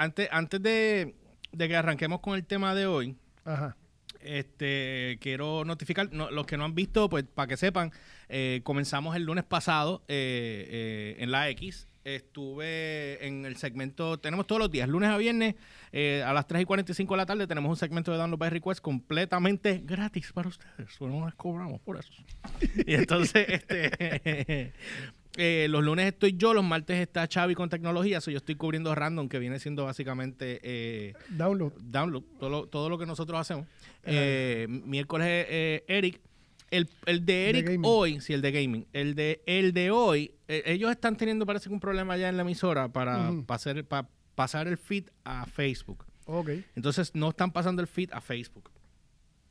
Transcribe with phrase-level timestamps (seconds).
[0.00, 1.14] antes, antes de,
[1.52, 3.76] de que arranquemos con el tema de hoy, Ajá.
[4.20, 7.92] este, quiero notificar, no, los que no han visto, pues para que sepan,
[8.28, 11.86] eh, comenzamos el lunes pasado eh, eh, en la X.
[12.02, 15.54] Estuve en el segmento, tenemos todos los días, lunes a viernes,
[15.92, 18.48] eh, a las 3 y 45 de la tarde, tenemos un segmento de Download by
[18.48, 20.98] Request completamente gratis para ustedes.
[20.98, 22.10] No les cobramos por eso.
[22.86, 24.72] y entonces, este.
[25.36, 28.94] Eh, los lunes estoy yo, los martes está Xavi con tecnología, so yo estoy cubriendo
[28.94, 31.72] random, que viene siendo básicamente eh, Download.
[31.80, 33.66] download, todo lo, todo lo que nosotros hacemos.
[34.04, 36.20] Eh, miércoles eh, Eric.
[36.70, 38.86] El, el de Eric hoy, sí, el de gaming.
[38.92, 42.36] El de, el de hoy, eh, ellos están teniendo, parece que un problema ya en
[42.36, 43.44] la emisora para, Ujú.
[43.44, 46.04] pa hacer- pa pasar el feed a Facebook.
[46.26, 46.50] Ok.
[46.76, 48.70] Entonces no están pasando el feed a Facebook.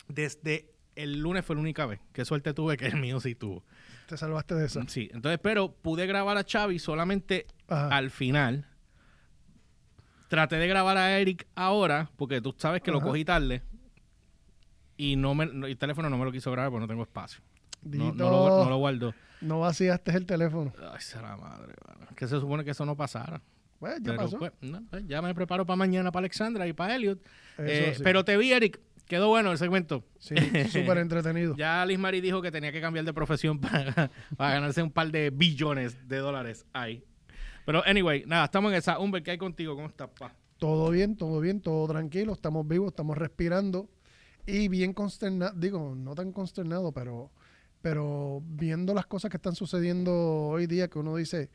[0.08, 2.00] Desde el lunes fue la única vez.
[2.14, 3.64] Qué suerte tuve que el mío sí tuvo.
[4.10, 4.82] Te salvaste de eso.
[4.88, 7.90] Sí, entonces, pero pude grabar a Xavi solamente Ajá.
[7.96, 8.66] al final.
[10.30, 13.62] Traté de grabar a Eric ahora, porque tú sabes que lo cogí tarde.
[14.98, 17.42] Y no me, el teléfono no me lo quiso grabar porque no tengo espacio.
[17.84, 19.14] No, no lo, no lo guardo.
[19.42, 20.74] no vaciaste el teléfono.
[20.92, 22.08] Ay, será madre, mano.
[22.16, 23.42] Que se supone que eso no pasara.
[23.78, 24.38] Pues ya Pero, pasó.
[24.40, 27.20] pues, no, pues, ya me preparo para mañana para Alexandra y para Elliot.
[27.60, 28.04] Eh, sí.
[28.04, 28.80] Pero te vi, Eric.
[29.10, 30.04] Quedó bueno el segmento.
[30.20, 30.36] Sí,
[30.72, 31.56] súper entretenido.
[31.58, 35.12] Ya Liz Marie dijo que tenía que cambiar de profesión para, para ganarse un par
[35.12, 37.04] de billones de dólares ahí.
[37.66, 39.00] Pero, anyway, nada, estamos en esa.
[39.00, 39.76] Humber, ¿qué hay contigo?
[39.76, 40.36] ¿Cómo estás, pa?
[40.60, 42.34] Todo bien, todo bien, todo tranquilo.
[42.34, 43.90] Estamos vivos, estamos respirando.
[44.46, 47.32] Y bien consternado, digo, no tan consternado, pero,
[47.82, 50.14] pero viendo las cosas que están sucediendo
[50.50, 51.50] hoy día, que uno dice,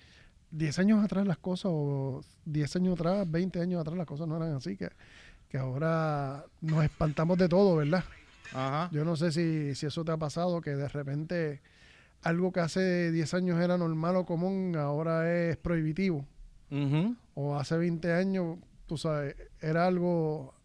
[0.50, 4.36] 10 años atrás las cosas, o 10 años atrás, 20 años atrás las cosas no
[4.36, 4.88] eran así, que,
[5.54, 8.02] que ahora nos espantamos de todo, ¿verdad?
[8.52, 8.88] Ajá.
[8.90, 11.62] Yo no sé si, si eso te ha pasado, que de repente
[12.22, 16.26] algo que hace 10 años era normal o común, ahora es prohibitivo.
[16.72, 17.14] Ujú.
[17.34, 20.56] O hace 20 años, tú sabes, era algo,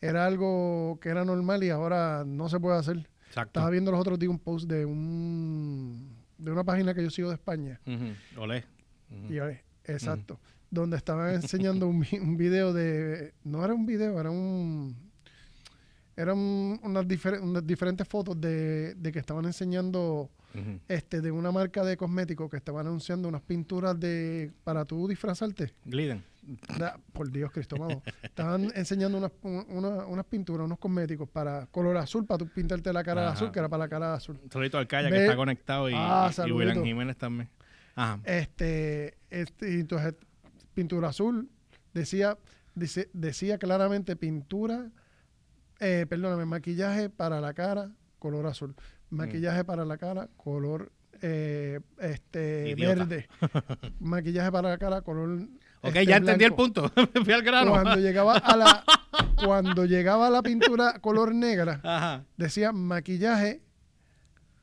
[0.00, 2.98] era algo que era normal y ahora no se puede hacer.
[3.26, 3.58] Exacto.
[3.58, 6.08] Estaba viendo los otros días un post de un
[6.38, 7.80] de una página que yo sigo de España.
[8.36, 8.64] Olé.
[9.10, 9.34] Ujú.
[9.34, 9.40] Y
[9.86, 10.38] exacto.
[10.70, 13.34] Donde estaban enseñando un, un video de.
[13.44, 14.96] No era un video, era un.
[16.16, 20.30] Eran unas, difer- unas diferentes fotos de, de que estaban enseñando
[20.88, 25.72] este de una marca de cosméticos que estaban anunciando unas pinturas de para tú disfrazarte.
[25.84, 26.22] Gliden.
[26.76, 28.02] Da- por Dios, Cristo, amado.
[28.22, 32.92] Estaban enseñando unas, un- una- unas pinturas, unos cosméticos para color azul, para tú pintarte
[32.92, 34.38] la cara azul, que era para la cara azul.
[34.50, 37.48] Saludito al Calla que está conectado y, Ah, y- y Jiménez también.
[37.94, 38.20] Ajá.
[38.24, 40.14] Este, este, y entonces,
[40.74, 41.50] pintura azul,
[41.94, 42.38] decía,
[42.74, 44.90] dice, decía claramente pintura,
[45.80, 48.74] eh, perdóname, maquillaje para la cara, color azul.
[49.10, 49.16] Mm.
[49.16, 50.92] Maquillaje para la cara, color
[51.22, 53.04] eh, este Idiota.
[53.04, 53.28] verde.
[54.00, 55.48] maquillaje para la cara, color.
[55.82, 56.90] Ok, este, ya entendí el punto.
[57.24, 57.70] Fui al grano.
[57.72, 58.84] Cuando llegaba a la
[59.44, 62.24] cuando llegaba a la pintura color negra, Ajá.
[62.36, 63.62] decía maquillaje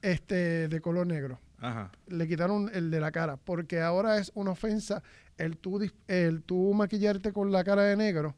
[0.01, 1.39] este de color negro.
[1.59, 1.91] Ajá.
[2.07, 5.01] Le quitaron el de la cara, porque ahora es una ofensa
[5.37, 8.35] el tú, el tú maquillarte con la cara de negro,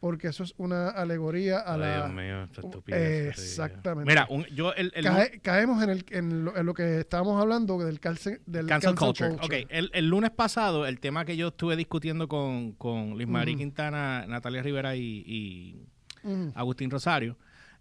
[0.00, 1.96] porque eso es una alegoría a Ay, la...
[1.96, 3.28] Dios mío, esta estupidez.
[3.38, 4.08] exactamente.
[4.10, 7.40] Mira, un- yo el, el- Cae- caemos en, el, en, lo, en lo que estábamos
[7.40, 9.30] hablando del, calce, del Cancel, culture.
[9.42, 13.54] Ok, el, el lunes pasado, el tema que yo estuve discutiendo con, con Luis María
[13.54, 13.58] Ujú.
[13.60, 15.86] Quintana, Natalia Rivera y, y.
[16.54, 17.36] Agustín Rosario,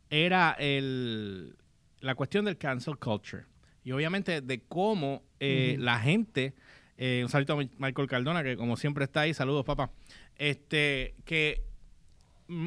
[0.09, 1.55] era el,
[1.99, 3.43] la cuestión del cancel culture.
[3.87, 6.53] Y obviamente de cómo eh, la gente,
[6.97, 9.91] eh, un saludo a Mi- Michael Cardona, que como siempre está ahí, saludos papá,
[10.35, 11.63] este, que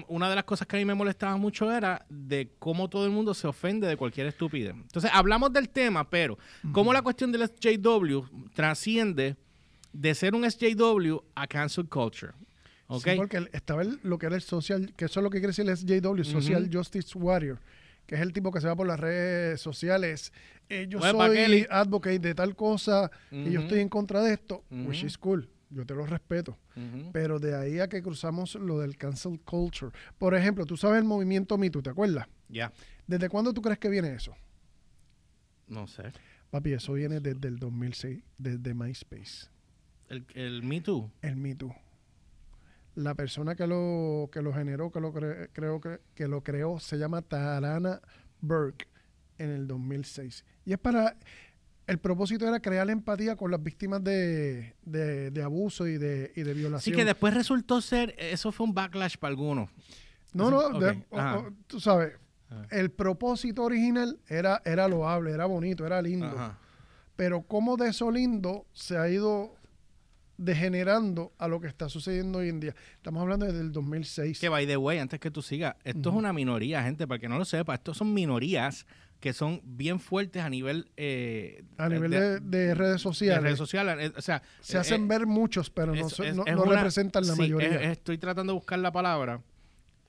[0.08, 3.10] una de las cosas que a mí me molestaba mucho era de cómo todo el
[3.10, 4.72] mundo se ofende de cualquier estupidez.
[4.74, 6.38] Entonces, hablamos del tema, pero
[6.72, 8.22] cómo la cuestión del SJW
[8.54, 9.36] trasciende
[9.92, 12.32] de ser un SJW a cancel culture.
[12.86, 13.04] ¿Ok?
[13.04, 15.48] Sí, porque estaba el- lo que era el social, que eso es lo que quiere
[15.54, 16.78] decir el SJW, Social Ujú.
[16.78, 17.58] Justice Warrior,
[18.06, 20.32] que es el tipo que se va por las redes sociales.
[20.68, 24.64] eh, yo pa' soy advocate de tal cosa y yo estoy en contra de esto,
[24.70, 25.48] which is cool.
[25.72, 26.58] Yo te lo respeto.
[27.12, 29.92] Pero de ahí a que cruzamos lo del cancel culture.
[30.18, 32.26] Por ejemplo, tú sabes el movimiento Me Too, ¿te acuerdas?
[32.48, 32.72] Ya,
[33.06, 34.34] ¿Desde cuándo tú crees que viene eso?
[35.68, 36.12] no sé.
[36.50, 39.46] Papi, eso viene desde el 2006, desde MySpace.
[40.08, 41.08] El, el Me Too.
[41.22, 41.72] el Me Too.
[42.96, 46.78] La persona que lo, que lo generó, que lo cre- creo que, que lo creó,
[46.80, 48.00] se llama Tarana
[48.40, 48.86] Burke
[49.38, 50.44] en el 2006.
[50.64, 51.16] Y es para.
[51.86, 56.42] El propósito era crear empatía con las víctimas de, de, de abuso y de, y
[56.42, 56.96] de Así violación.
[56.96, 59.70] que después resultó ser, eso fue un backlash para algunos.
[60.32, 60.78] no, no, o-
[61.10, 62.12] o- tú sabes,
[62.48, 62.66] Ajá.
[62.70, 66.26] el propósito original era, era loable, era bonito, era lindo.
[66.26, 66.58] Ajá.
[67.16, 69.56] Pero como de eso lindo se ha ido
[70.44, 72.74] degenerando a lo que está sucediendo hoy en día.
[72.96, 74.38] Estamos hablando desde el 2006.
[74.40, 77.28] Que by the way, antes que tú sigas, esto es una minoría, gente, para que
[77.28, 78.86] no lo sepa, estos son minorías
[79.20, 83.36] que son bien fuertes a nivel eh, a nivel de, de redes sociales.
[83.42, 83.96] de redes sociales.
[84.10, 86.44] eh, O sea, Se eh, hacen eh, ver muchos, pero no, es- son- es- no,
[86.46, 87.68] es no una- representan la sí, mayoría.
[87.68, 89.42] es- es- estoy tratando de buscar la palabra.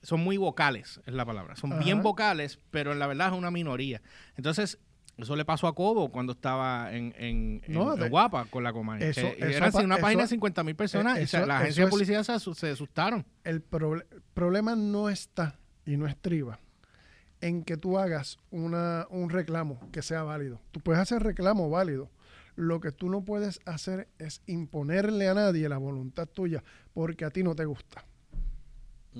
[0.02, 1.54] Son muy vocales, es la palabra.
[1.56, 1.84] Son Ajá.
[1.84, 4.00] bien vocales, pero en la verdad es una minoría.
[4.36, 4.78] Entonces,
[5.18, 8.64] eso le pasó a Cobo cuando estaba en, en, en- No, en de- Guapa con
[8.64, 9.02] la Comay.
[9.02, 11.88] Eso- eso era una página de eso- 50 mil personas y se- la agencia de
[11.88, 13.24] es- publicidad se, se asustaron.
[13.44, 16.58] El proble- problema no está y no estriba
[17.40, 20.60] en que tú hagas una, un reclamo que sea válido.
[20.70, 22.10] Tú puedes hacer reclamo válido.
[22.54, 26.62] Lo que tú no puedes hacer es imponerle a nadie la voluntad tuya
[26.92, 28.04] porque a ti no te gusta.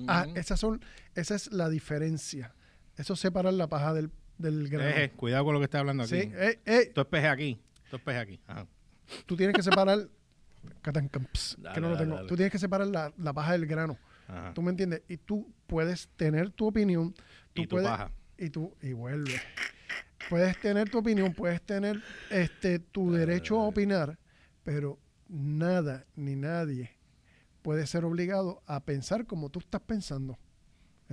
[0.07, 0.37] Ah, Ujú.
[0.39, 0.81] esas son,
[1.15, 2.53] esa es la diferencia.
[2.95, 4.89] Eso separa la paja del, del grano.
[4.89, 6.21] Eh, cuidado con lo que estás hablando aquí.
[6.21, 7.61] Sí, eh, eh, Tú espeje aquí.
[7.89, 8.39] Tú espeje aquí.
[8.47, 8.67] Ajá.
[9.25, 9.99] tú tienes que separar.
[11.57, 12.15] Dale, que no lo tengo.
[12.15, 12.27] dale.
[12.29, 13.97] Tú tienes que separar la, la paja del grano.
[14.27, 14.53] Ajá.
[14.53, 15.01] ¿Tú me entiendes?
[15.09, 17.13] Y tú puedes tener tu opinión.
[17.53, 18.11] Tú Y tu puedes, paja.
[18.37, 19.41] Y tú, y vuelve.
[20.29, 24.17] Puedes tener tu opinión, puedes tener este tu derecho a opinar,
[24.63, 24.97] pero
[25.27, 26.91] nada ni nadie
[27.61, 30.39] puede ser obligado a pensar como tú estás pensando.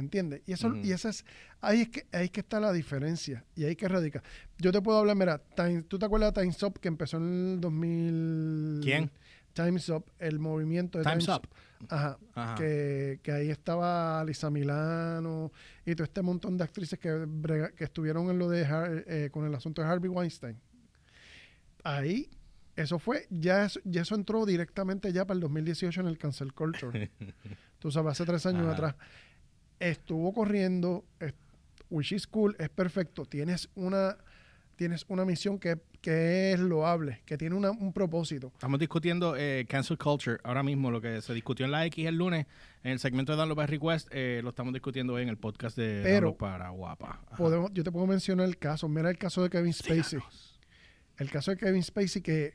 [0.01, 0.43] ¿Entiendes?
[0.47, 1.25] Y eso, y esa es,
[1.61, 4.23] ahí es que ahí es que está la diferencia y ahí que radica.
[4.59, 7.53] Yo te puedo hablar, mira, Time- ¿tú te acuerdas de Time's Up que empezó en
[7.55, 8.81] el 2000?
[8.83, 9.11] ¿Quién?
[9.53, 11.47] Time's Up, el movimiento de Time's Up.
[11.89, 12.19] Ajá.
[12.35, 12.55] Ajá.
[12.57, 15.51] Que, que ahí estaba Lisa Milano
[15.85, 17.27] y todo este montón de actrices que,
[17.77, 20.57] que estuvieron en lo de Har- eh, con el asunto de Harvey Weinstein.
[21.83, 22.29] Ahí,
[22.77, 26.53] eso fue, ya eso, ya eso entró directamente ya para el 2018 en el cancel
[26.53, 27.11] culture.
[27.79, 28.73] Tú sabes, hace tres años Ajá.
[28.73, 28.95] atrás.
[29.81, 31.35] Estuvo corriendo, es-
[31.89, 33.25] which is cool, es perfecto.
[33.25, 34.17] Tienes una,
[34.77, 38.49] tienes una misión que, que es loable, que tiene una- un propósito.
[38.55, 42.17] Estamos discutiendo eh, cancel culture ahora mismo, lo que se discutió en la X el
[42.17, 42.47] lunes,
[42.85, 45.77] en el segmento de Download by Request, eh, lo estamos discutiendo hoy en el podcast
[45.77, 47.21] de Pero- Download para Guapa.
[47.27, 47.37] Ajá.
[47.37, 48.89] Podemos, yo te puedo mencionar el caso.
[48.89, 50.03] Mira el caso de Kevin Spacey.
[50.03, 50.61] Síganos.
[51.19, 52.55] El caso de Kevin Spacey que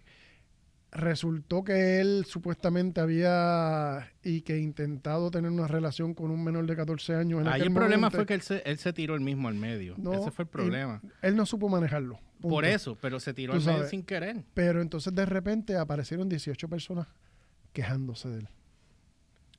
[0.96, 6.76] resultó que él supuestamente había y que intentado tener una relación con un menor de
[6.76, 7.42] 14 años.
[7.42, 8.18] En Ahí el problema momento.
[8.18, 9.96] fue que él se, él se tiró el mismo al medio.
[9.98, 11.02] No, Ese fue el problema.
[11.22, 12.16] él no supo manejarlo.
[12.40, 12.48] punto.
[12.56, 14.44] Por eso, pero se tiró Tú al medio sin querer.
[14.54, 17.08] Pero entonces de repente aparecieron 18 personas
[17.74, 18.48] quejándose de él.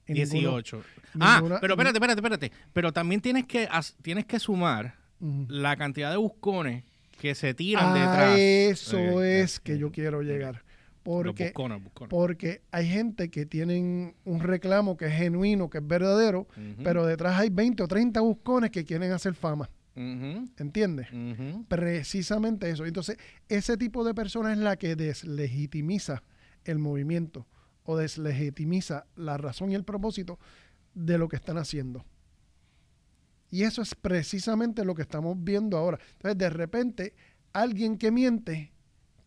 [0.08, 0.82] Y ninguno- 18.
[1.20, 2.52] ah, ninguna- pero espérate, espérate, espérate.
[2.72, 3.68] Pero también tienes que,
[4.02, 4.94] tienes que sumar
[5.48, 6.84] la cantidad de buscones
[7.20, 8.38] que se tiran A detrás.
[8.38, 10.62] eso es que yo quiero llegar.
[11.06, 12.10] Porque buscones, buscones.
[12.10, 16.48] Porque hay gente que tienen un reclamo que es genuino, que es verdadero,
[16.82, 19.70] pero detrás hay 20 o 30 buscones que quieren hacer fama.
[19.94, 21.06] ujú, ¿Entiendes?
[21.68, 22.84] Precisamente eso.
[22.84, 23.18] Entonces,
[23.48, 26.24] ese tipo de persona es la que deslegitimiza
[26.64, 27.46] el movimiento
[27.84, 30.40] o deslegitimiza la razón y el propósito
[30.94, 32.04] de lo que están haciendo.
[33.48, 36.00] Y eso es precisamente lo que estamos viendo ahora.
[36.14, 37.14] Entonces, de repente,
[37.52, 38.72] alguien que miente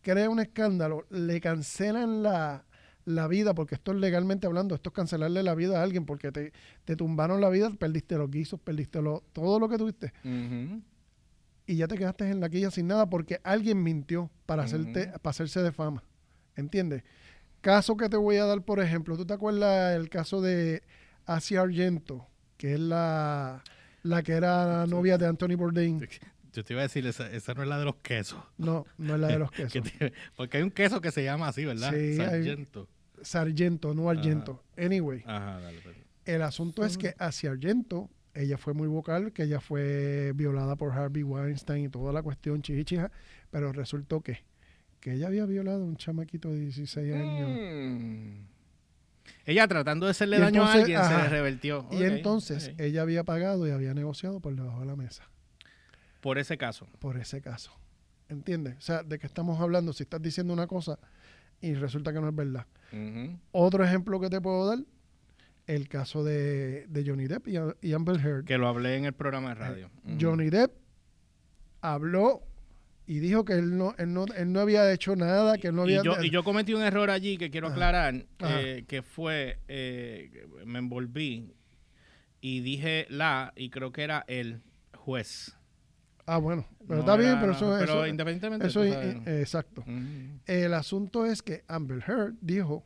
[0.02, 2.64] crea un escándalo, le cancelan la,
[3.04, 6.32] la vida, porque esto es legalmente hablando, esto es cancelarle la vida a alguien, porque
[6.32, 6.52] te,
[6.84, 10.12] te tumbaron la vida, perdiste los guisos, perdiste lo, todo lo que tuviste
[11.70, 15.30] y ya te quedaste en la quilla sin nada porque alguien mintió para, hacerte, para
[15.30, 16.02] hacerse de fama.
[16.56, 17.04] ¿Entiendes?
[17.60, 20.82] Caso que te voy a dar, por ejemplo, ¿tú te acuerdas el caso de
[21.26, 23.62] Asia Argento, que es la,
[24.02, 26.00] la que era novia de Anthony Bourdain?
[26.52, 28.42] Yo te iba a decir, esa, esa no es la de los quesos.
[28.58, 29.92] No, no es la de los Que quesos.
[29.98, 31.90] te- porque hay un queso que se llama así, ¿verdad?
[31.90, 32.88] Sí, hay- Sargento.
[33.22, 34.62] Sargento, no Argento.
[34.78, 35.78] Anyway, Ajá, dale.
[35.82, 35.96] pues.
[36.24, 40.92] el asunto es que Asia Argento, ella fue muy vocal, que ella fue violada por
[40.92, 43.10] Harvey Weinstein y toda la cuestión chichichija,
[43.50, 44.42] pero resultó que,
[45.00, 47.50] que ella había violado a un chamaquito de 16 años.
[47.50, 48.46] Mm.
[49.46, 51.22] Ella tratando de hacerle Y daño a alguien ajá.
[51.24, 51.86] se revertió.
[51.90, 55.28] Y entonces ella había pagado y había negociado por debajo de la mesa
[56.20, 56.86] Por ese caso.
[56.98, 57.72] por ese caso.
[58.28, 58.76] ¿Entiendes?
[58.78, 59.92] O sea, ¿de qué estamos hablando?
[59.92, 60.98] Si estás diciendo una cosa
[61.60, 62.66] y resulta que no es verdad.
[63.52, 64.78] Otro ejemplo que te puedo dar,
[65.66, 67.56] el caso de, de Johnny Depp y,
[67.88, 68.44] y Amber Heard.
[68.44, 69.90] Que lo hablé en el programa de radio.
[70.04, 70.16] Ujú.
[70.20, 70.72] Johnny Depp
[71.80, 72.42] habló
[73.06, 75.82] y dijo que él no, él no, él no había hecho nada, que él no
[75.82, 76.00] había...
[76.00, 78.60] y, yo, y yo cometí un error allí que quiero aclarar, Ajá.
[78.62, 81.52] eh, que fue, eh, me envolví
[82.40, 84.62] y dije la, y creo que era el
[84.94, 85.56] juez.
[86.32, 87.76] Ah, bueno, pero No está bien, pero eso...
[87.78, 89.40] pero eso, independientemente, eso tú eh, sabes.
[89.40, 89.80] exacto.
[89.82, 89.92] Ujú.
[90.46, 92.84] El asunto es que Amber Heard dijo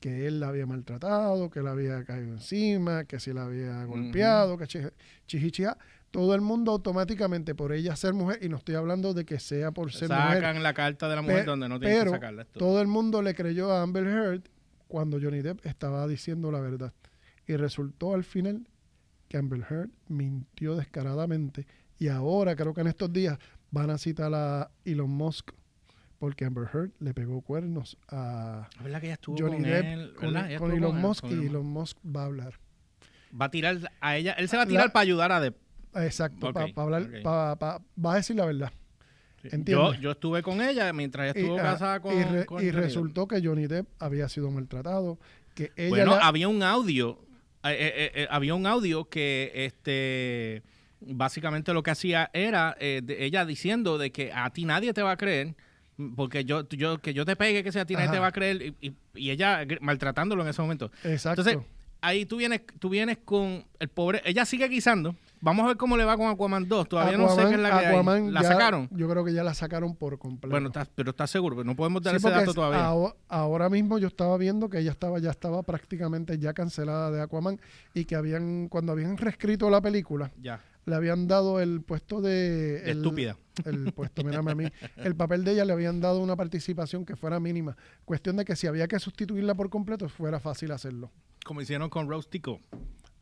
[0.00, 4.56] que él la había maltratado, que la había caído encima, que si la había golpeado,
[4.56, 4.78] que chi-
[5.26, 5.76] chichichia.
[6.12, 9.72] Todo el mundo automáticamente por ella ser mujer, y no estoy hablando de que sea
[9.72, 12.42] por ser mujer, Sacan la carta de la mujer donde no tienen pero que sacarla.
[12.42, 12.58] esto.
[12.60, 14.42] todo el mundo le creyó a Amber Heard
[14.86, 16.92] cuando Johnny Depp estaba diciendo la verdad.
[17.46, 18.68] Y resultó al final
[19.28, 21.66] que Amber Heard mintió descaradamente.
[21.98, 23.38] Y ahora, creo que en estos días,
[23.70, 25.50] van a citar a Elon Musk
[26.18, 30.12] porque Amber Heard le pegó cuernos a que ella estuvo Johnny con Depp él,
[30.58, 32.54] con, Elon Musk con y Elon Musk va a hablar.
[33.40, 35.56] Va a tirar a ella, él se va a La- tirar para ayudar a Depp.
[35.94, 37.22] Exacto, para hablar, ok.
[37.22, 38.72] pa- pa- va a decir la verdad.
[39.64, 42.62] Yo, yo estuve con ella mientras ella Y, estuvo ah, casada con, y re- con
[42.64, 45.18] y resultó que Johnny Depp había sido maltratado,
[45.54, 47.20] que ella Bueno, había un audio,
[47.62, 50.62] eh, eh, eh, había un audio que este
[51.00, 55.02] básicamente lo que hacía era eh, de- ella diciendo de que a ti nadie te
[55.02, 55.54] va a creer
[56.16, 58.32] porque yo, yo que yo te pegue que sea a ti nadie te va a
[58.32, 60.90] creer y, y- y ella maltratándolo en ese momento.
[61.04, 61.40] exacto.
[61.42, 61.68] Entonces,
[62.00, 65.16] ahí tú vienes, tú vienes con el pobre, ella sigue guisando.
[65.40, 66.88] Vamos a ver cómo le va con Aquaman 2.
[66.88, 68.30] Todavía no sé qué es la que hay.
[68.32, 68.88] ¿La ya- sacaron?
[68.90, 70.50] Yo creo que ya la sacaron por completo.
[70.50, 72.84] Bueno, estás- pero estás seguro, no podemos dar Sí, ese dato es- todavía.
[72.88, 77.20] aho- ahora mismo yo estaba viendo que ella estaba ya estaba prácticamente ya cancelada de
[77.22, 77.60] Aquaman
[77.94, 82.80] y que habían cuando habían reescrito la película ya, le habían dado el puesto de
[82.80, 83.36] de el, estúpida.
[83.64, 84.64] el puesto, mírame a mí,
[84.96, 87.76] el papel de ella le habían dado una participación que fuera mínima.
[88.04, 91.10] Cuestión de que si había que sustituirla por completo fuera fácil hacerlo.
[91.44, 92.60] Como hicieron con Rose Tico.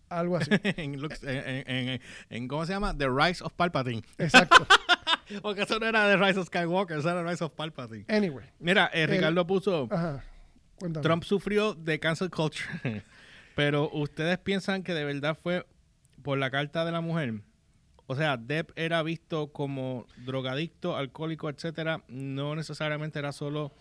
[0.09, 0.51] Algo así.
[0.63, 2.97] en, Lux- en, en- en- en- ¿Cómo se llama?
[2.97, 4.03] The Rise of Palpatine.
[4.19, 4.67] Exacto.
[5.43, 8.05] Porque eso no era The Rise of Skywalker, eso era The Rise of Palpatine.
[8.09, 8.47] Anyway.
[8.61, 10.23] Mira, eh, El- Ricardo puso, Ajá.
[10.77, 11.03] Cuéntame.
[11.03, 12.65] Trump sufrió de cancel culture,
[13.57, 15.67] pero ustedes piensan que de verdad fue
[16.23, 17.35] por la carta de la mujer.
[18.07, 22.03] O sea, Depp era visto como drogadicto, alcohólico, etcétera.
[22.09, 23.73] No necesariamente era solo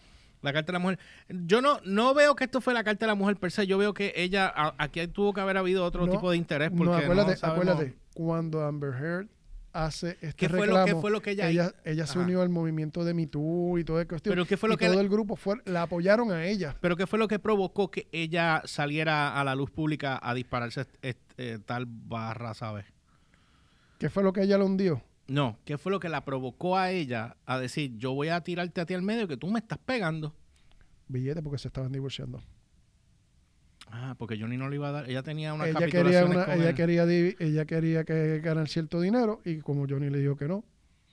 [0.41, 0.99] la carta de la mujer.
[1.29, 3.67] Yo no, no veo que esto fue la carta de la mujer per se.
[3.67, 6.69] Yo veo que ella, a- aquí tuvo que haber habido otro No, tipo de interés.
[6.69, 9.27] Porque No, acuérdate, no sabemos- acuérdate, cuando Amber Heard
[9.73, 12.41] hace este ¿Qué fue, reclamo, lo, qué fue lo que ella, ella, ella se unió
[12.41, 14.31] al movimiento de Me Too y todo el cuestión.
[14.33, 16.75] Pero ¿qué fue lo y que todo la- el grupo fue, la apoyaron a ella.
[16.79, 20.81] Pero ¿qué fue lo que provocó que ella saliera a la luz pública a dispararse
[20.81, 22.85] est- est- eh, tal barra, ¿sabes?
[23.97, 25.01] ¿Qué fue lo que ella le hundió?
[25.27, 28.81] No, ¿qué fue lo que la provocó a ella a decir, yo voy a tirarte
[28.81, 30.35] a ti al medio que tú me estás pegando?
[31.07, 32.43] Billete porque se estaban divorciando.
[33.87, 36.55] Ah, porque Johnny no le iba a dar, ella tenía unas Ella quería, una- con
[36.55, 36.75] ella, él.
[36.75, 40.63] quería, ella quería que ganar cierto dinero y como Johnny le dijo que no,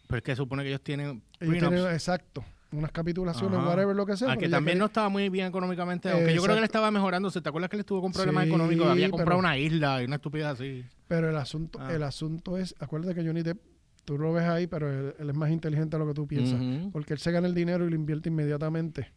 [0.08, 1.74] Pero es que supone que ellos tienen ellos prenups.
[1.76, 3.68] tienen, exacto, unas capitulaciones, Ajá.
[3.68, 4.32] whatever lo que sea.
[4.32, 7.30] Ah, que también no estaba muy bien económicamente, aunque yo creo que le estaba mejorando.
[7.30, 8.86] ¿Te acuerdas que él estuvo con problemas Sí, económicos?
[8.86, 10.84] Había comprado pero- una isla y una estupidez así.
[11.08, 11.92] Pero el asunto, Ah.
[11.92, 13.58] el asunto es, acuérdate que Johnny Depp,
[14.04, 16.58] tú lo ves ahí, pero él, él es más inteligente de lo que tú piensas.
[16.92, 19.12] Porque él se gana el dinero y lo invierte inmediatamente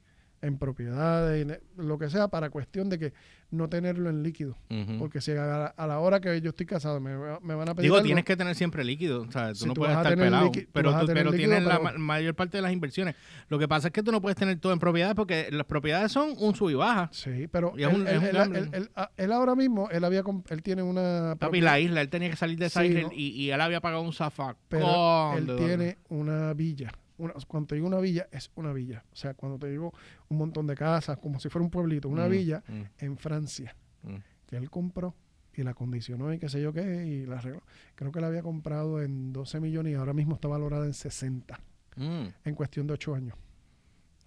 [0.46, 3.14] en propiedades, en lo que sea, para cuestión de que
[3.52, 4.58] no tenerlo en líquido.
[5.00, 7.76] Porque si a, la- a la hora que yo estoy casado me, me van a
[7.76, 9.96] pedir Digo, algo, tienes que tener siempre líquido, o sea, tú Si no tú puedes
[9.96, 13.16] estar pelado, pero, tú, pero líquido, tienes la ma- mayor parte de las inversiones.
[13.48, 16.12] Lo que pasa es que tú no puedes tener todo en propiedades porque las propiedades
[16.12, 17.10] son un sub y baja.
[17.14, 18.64] Sí, pero Y es él, un- él- es un él- gambling.
[18.64, 22.10] él- él- a- él ahora mismo, él había él tiene una Papi, la isla, él
[22.10, 23.10] tenía que salir de esa Sí, isla ¿no?
[23.14, 24.58] y, y él había pagado un zafacón.
[24.68, 26.92] pero él tiene una villa.
[27.18, 29.04] Una, cuando te digo una villa, es una villa.
[29.12, 29.94] O sea, cuando te digo
[30.30, 33.76] un montón de casas, como si fuera un pueblito, una Mm, villa mm, en Francia,
[34.04, 34.16] mm.
[34.48, 35.16] que él compró
[35.54, 37.64] y la acondicionó y qué sé yo qué, y la arregló.
[37.96, 41.60] Creo que la había comprado en 12 millones y ahora mismo está valorada en 60,
[41.98, 43.38] Mm, en cuestión de 8 años.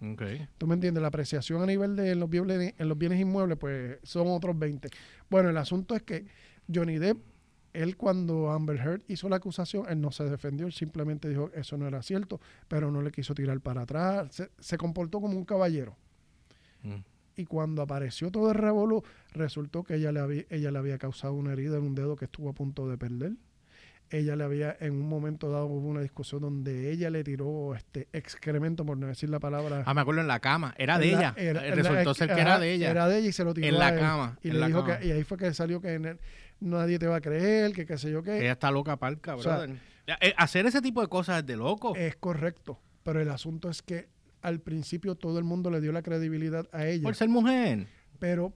[0.01, 0.23] ok.
[0.57, 1.01] ¿Tú me entiendes?
[1.01, 4.89] La apreciación a nivel de los bienes, en los bienes inmuebles, pues son otros 20.
[5.29, 6.25] Bueno, el asunto es que
[6.73, 7.17] Johnny Depp,
[7.73, 11.77] él cuando Amber Heard hizo la acusación, él no se defendió, él simplemente dijo eso
[11.77, 15.45] no era cierto, pero no le quiso tirar para atrás, se, se comportó como un
[15.45, 15.95] caballero.
[16.83, 16.95] Mm.
[17.35, 21.33] Y cuando apareció todo el revolú, resultó que ella le, había, ella le había causado
[21.33, 23.33] una herida en un dedo que estuvo a punto de perder.
[24.11, 28.07] Ella le había, en un momento dado, hubo una discusión donde ella le tiró este
[28.11, 29.83] excremento, por no decir la palabra.
[29.85, 30.73] Ah, me acuerdo en la cama.
[30.79, 31.33] Era de la- ella.
[31.37, 32.89] era- en la- Resultó ser que era de ella.
[32.89, 33.99] Era de ella y se lo tiró En la a él.
[33.99, 34.97] cama, Y le dijo cama.
[34.99, 36.19] que, y ahí fue que salió que en el-
[36.59, 38.39] nadie te va a creer, que qué sé yo qué.
[38.39, 39.77] Ella está loca, palca, O sea, brother.
[40.21, 41.95] Eh, hacer ese tipo de cosas es de loco.
[41.95, 42.79] Es correcto.
[43.03, 44.09] Pero el asunto es que
[44.41, 47.03] al principio todo el mundo le dio la credibilidad a ella.
[47.03, 47.87] por ser mujer.
[48.19, 48.53] pero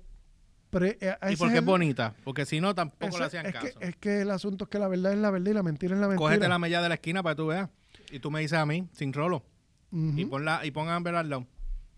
[0.69, 2.15] pre- eh, Y porque es el- bonita.
[2.23, 3.79] Porque si no, tampoco ese- le hacían es caso.
[3.79, 5.93] Que, es que el asunto es que la verdad es la verdad y la mentira
[5.95, 6.27] es la mentira.
[6.27, 7.69] Cógete la mella de la esquina para que tú veas.
[8.11, 9.45] Y tú me dices a mí, sin rolo.
[9.91, 10.13] Ujú.
[10.17, 11.45] Y pon, la, y pon a Amber al lado.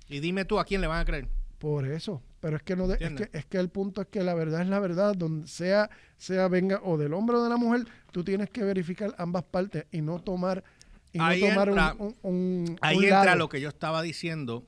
[0.09, 1.27] Y dime tú a quién le van a creer.
[1.57, 2.21] Por eso.
[2.45, 4.61] Pero es que no de- es que, es que el punto es que la verdad
[4.61, 8.23] es la verdad, donde sea, sea venga o del hombre o de la mujer, tú
[8.23, 10.63] tienes que verificar ambas partes y no tomar,
[11.11, 12.31] y no Ahí tomar entra- un, un-
[12.69, 13.37] un- Ahí entra lado.
[13.39, 14.63] lo que yo estaba diciendo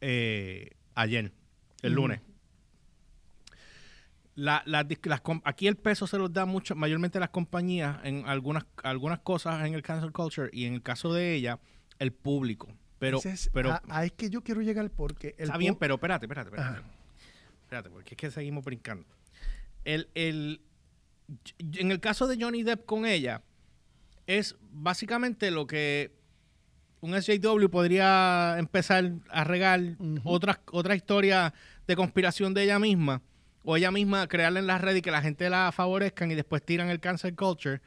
[0.00, 1.30] eh, ayer,
[1.82, 2.20] el lunes.
[4.34, 4.84] La- las
[5.44, 9.74] aquí el peso se los da mucho, mayormente las compañías en algunas, algunas cosas en
[9.74, 11.60] el cancel culture y en el caso de ella,
[12.00, 12.72] el público.
[12.98, 15.94] Pero, es- pero a- a es que yo quiero llegar porque el está bien, pero
[15.94, 16.78] espérate, espérate, espérate.
[16.80, 16.88] Ajá.
[17.74, 19.06] Espérate, porque es que seguimos brincando.
[19.84, 20.60] El, el,
[21.58, 23.42] en el caso de Johnny Depp con ella,
[24.26, 26.12] es básicamente lo que
[27.00, 29.80] un SJW podría empezar a regar
[30.22, 31.52] otra, otra historia
[31.86, 33.20] de conspiración de ella misma,
[33.64, 36.64] o ella misma crearla en las redes y que la gente la favorezcan y después
[36.64, 37.80] tiran el cancel culture.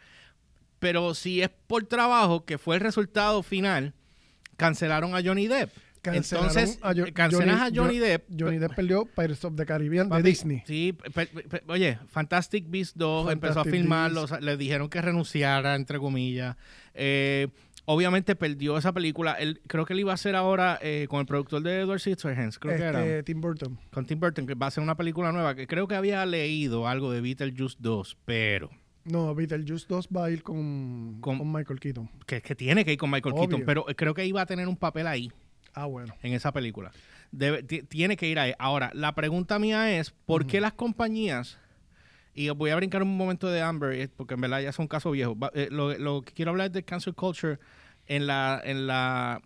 [0.79, 3.93] Pero si es por trabajo, que fue el resultado final,
[4.57, 5.71] cancelaron a Johnny Depp.
[6.15, 8.29] Entonces, a Jo- eh, cancelas a Johnny Jo- Depp.
[8.39, 10.63] Johnny Depp perdió Pirates of the Caribbean de Papi, Disney.
[10.65, 14.31] Sí, pe- pe- pe- oye, Fantastic Beasts 2 empezó a Fantastic filmarlo, Beasts.
[14.31, 16.55] o sea, le dijeron que renunciara, entre comillas.
[16.93, 17.47] Eh,
[17.85, 19.33] obviamente perdió esa película.
[19.33, 22.59] Él, creo que él iba a hacer ahora eh, con el productor de Edward Scissorhands,
[22.59, 22.99] creo que era.
[23.05, 23.77] Este, Tim Burton.
[23.91, 26.87] Con Tim Burton, que va a hacer una película nueva, que creo que había leído
[26.87, 28.69] algo de Beetlejuice 2, pero
[29.05, 32.09] No, Beetlejuice 2 va a ir con, Con- con Michael Keaton.
[32.25, 33.47] que, que tiene que ir con Michael Obvio.
[33.47, 35.31] Keaton, pero creo que iba a tener un papel ahí.
[35.79, 36.13] Ah, bueno.
[36.23, 36.91] en esa película.
[37.31, 38.53] Debe- tiene que ir ahí.
[38.57, 41.57] Ahora, la pregunta mía es, ¿por qué las compañías,
[42.33, 44.87] y voy a brincar un momento de Amber, eh, porque en verdad ya es un
[44.87, 47.59] caso viejo, eh, lo, lo que quiero hablar es de cancel culture
[48.07, 49.41] en la, en la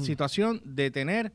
[0.00, 1.32] situación de tener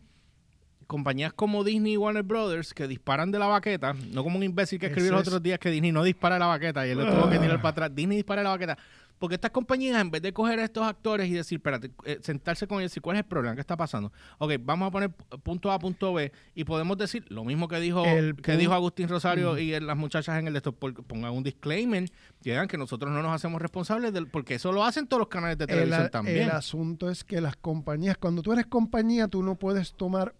[0.88, 4.78] compañías como Disney y Warner Brothers que disparan de la baqueta, no como un imbécil
[4.80, 7.06] que escribió los otros días que Disney no dispara de la baqueta y él le
[7.06, 7.96] tuvo que tirar para atrás.
[7.96, 8.78] Disney dispara de la baqueta.
[9.22, 12.66] Porque estas compañías, en vez de coger a estos actores y decir, espérate, eh, sentarse
[12.68, 13.54] con ellos y decir, ¿cuál es el problema?
[13.54, 14.12] ¿Qué está pasando?
[14.40, 15.12] Ok, vamos a poner
[15.44, 19.08] punto A, punto B y podemos decir lo mismo que dijo, El que dijo Agustín
[19.08, 22.10] Rosario y las muchachas en el de esto, por- pongan un disclaimer
[22.42, 25.58] digan que nosotros no nos hacemos responsables del, porque eso lo hacen todos los canales
[25.60, 26.38] de El, televisión también.
[26.42, 30.34] el asunto es que las compañías, cuando tú eres compañía, tú no puedes tomar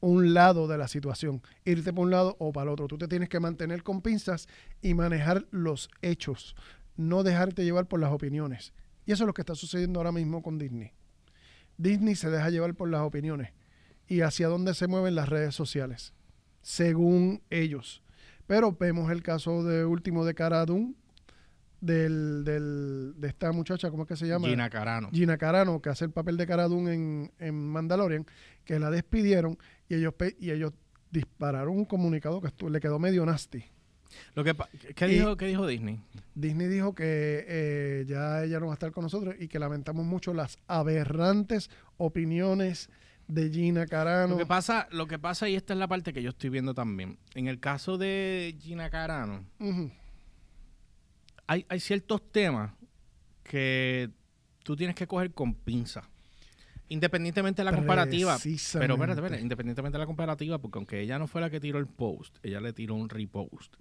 [0.00, 2.88] un lado de la situación, irte por un lado o para el otro.
[2.88, 4.48] Tú te tienes que mantener con pinzas
[4.82, 6.56] y manejar los hechos,
[6.96, 8.72] no dejarte llevar por las opiniones.
[9.06, 10.92] Y eso es lo que está sucediendo ahora mismo con Disney.
[11.76, 13.50] Disney se deja llevar por las opiniones
[14.06, 16.12] y hacia dónde se mueven las redes sociales,
[16.60, 18.02] según ellos.
[18.46, 20.94] Pero vemos el caso de último de Cara Dune,
[21.80, 24.46] del, del- de esta muchacha, ¿cómo es que se llama?
[24.48, 25.10] Gina Carano.
[25.12, 28.24] Gina Carano, que hace el papel de Cara Dune en, en Mandalorian,
[28.64, 30.72] que la despidieron y ellos, y ellos
[31.10, 33.64] dispararon un comunicado que le quedó medio nasty.
[34.34, 34.54] Lo que,
[34.94, 36.00] ¿qué, dijo, ¿Qué dijo Disney?
[36.34, 40.04] Disney dijo que eh, ya ella no va a estar con nosotros y que lamentamos
[40.06, 42.88] mucho las aberrantes opiniones
[43.28, 44.34] de Gina Carano.
[44.34, 46.74] Lo que pasa, lo que pasa, y esta es la parte que yo estoy viendo
[46.74, 47.18] también.
[47.34, 49.44] En el caso de Gina Carano,
[51.46, 52.72] hay, hay ciertos temas
[53.42, 54.10] que
[54.62, 56.08] tú tienes que coger con pinza.
[56.88, 58.36] Independientemente de la comparativa.
[58.42, 61.78] Pero espérate, espérate, independientemente de la comparativa, porque aunque ella no fue la que tiró
[61.78, 63.76] el post, ella le tiró un repost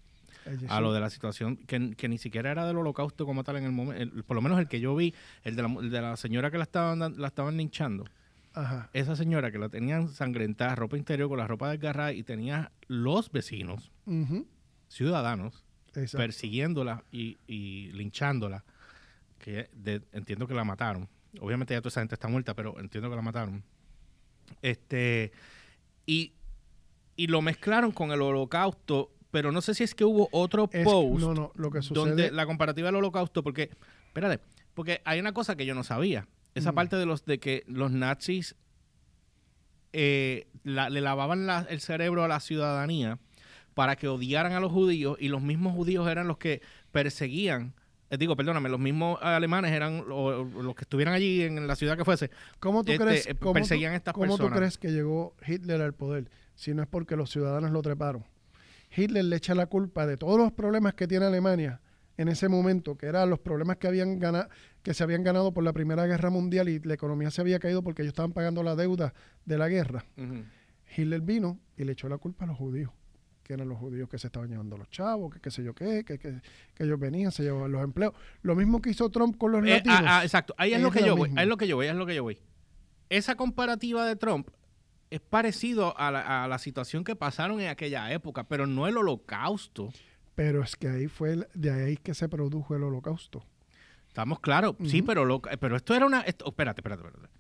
[0.69, 3.63] a lo de la situación que, que ni siquiera era del holocausto como tal en
[3.65, 5.13] el momento, por lo menos el que yo vi,
[5.43, 8.05] el de la, el de la señora que la estaban, la estaban linchando.
[8.53, 8.89] Ajá.
[8.93, 13.31] Esa señora que la tenían sangrentada, ropa interior con la ropa desgarrada y tenía los
[13.31, 13.91] vecinos,
[14.89, 15.63] ciudadanos,
[15.95, 16.17] Exacto.
[16.17, 18.63] persiguiéndola y, y linchándola,
[19.39, 21.07] que de- entiendo que la mataron.
[21.39, 23.63] Obviamente ya toda esa gente está muerta, pero entiendo que la mataron.
[24.61, 25.31] Este,
[26.05, 26.33] y,
[27.15, 30.83] y lo mezclaron con el holocausto, pero no sé si es que hubo otro Es-
[30.85, 33.69] post no, no, lo que sucede donde la comparativa del holocausto, porque,
[34.07, 36.27] espérate, porque hay una cosa que yo no sabía.
[36.53, 36.75] Esa Mm.
[36.75, 38.55] parte de los de que los nazis
[39.93, 43.19] eh, la- le lavaban la- el cerebro a la ciudadanía
[43.73, 47.73] para que odiaran a los judíos y los mismos judíos eran los que perseguían.
[48.13, 51.77] eh, digo, perdóname, los mismos alemanes eran o- o los que estuvieran allí en la
[51.77, 52.29] ciudad que fuese.
[52.59, 54.57] ¿Cómo tú este, crees, eh, cómo tú- perseguían estas cómo tú personas.
[54.59, 58.25] crees que llegó Hitler al poder si no es porque los ciudadanos lo treparon?
[58.95, 61.81] Hitler le echa la culpa de todos los problemas que tiene Alemania
[62.17, 64.49] en ese momento, que eran los problemas que habían ganado,
[64.83, 67.81] que se habían ganado por la Primera Guerra Mundial y la economía se había caído
[67.83, 69.13] porque ellos estaban pagando la deuda
[69.45, 70.05] de la guerra.
[70.95, 72.91] Hitler vino y le echó la culpa a los judíos,
[73.43, 76.03] que eran los judíos que se estaban llevando los chavos, que qué sé yo qué,
[76.03, 76.41] que, que,
[76.75, 78.13] que ellos venían, se llevaban los empleos.
[78.41, 79.99] Lo mismo que hizo Trump con los Eh, latinos.
[80.03, 81.77] ah, ah, exacto, ahí es, Es lo que yo voy, ahí es lo que yo
[81.77, 82.37] voy, ahí es lo que yo voy.
[83.09, 84.49] Esa comparativa de Trump
[85.11, 88.97] es parecido a la, a la situación que pasaron en aquella época, pero no el
[88.97, 89.93] holocausto.
[90.33, 93.45] Pero es que ahí fue el- de ahí que se produjo el holocausto.
[94.07, 96.21] Estamos claros, sí, pero lo- pero esto era una...
[96.21, 97.33] Esto, espérate, espérate, espérate.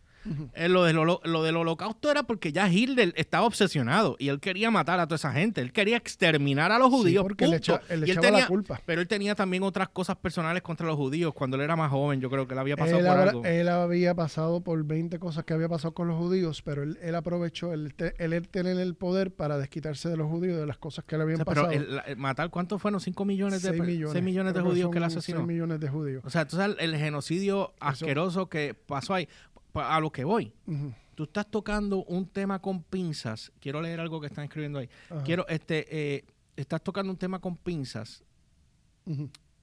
[0.53, 4.69] Eh, lo, del lo del holocausto era porque ya Hitler estaba obsesionado y él quería
[4.71, 5.61] matar a toda esa gente.
[5.61, 7.23] Él quería exterminar a los Sí, judíos.
[7.23, 7.75] porque le punto.
[7.75, 8.81] echa- él le Y él echaba la culpa.
[8.85, 12.21] Pero él tenía también otras cosas personales contra los judíos cuando él era más joven.
[12.21, 13.45] Yo creo que él había pasado Él, por algo.
[13.45, 17.15] él había pasado por 20 cosas que había pasado con los judíos, pero él, él
[17.15, 21.03] aprovechó el, el, él tener el poder para desquitarse de los judíos, de las cosas
[21.05, 21.71] que le O habían pero pasado.
[21.71, 22.99] el- la- el matar, ¿cuántos fueron?
[22.99, 25.39] ¿5 millones de, Seis per- millones, seis millones de judíos que él asesinó?
[25.39, 26.23] seis millones de judíos.
[26.25, 29.27] O sea, sabes el genocidio asqueroso que pasó ahí.
[29.73, 30.53] A lo que voy.
[30.67, 33.51] Ujú, Tú estás tocando un tema con pinzas.
[33.59, 34.89] Quiero leer algo que están escribiendo ahí.
[35.23, 38.23] Quiero, este, eh, estás tocando un tema con pinzas,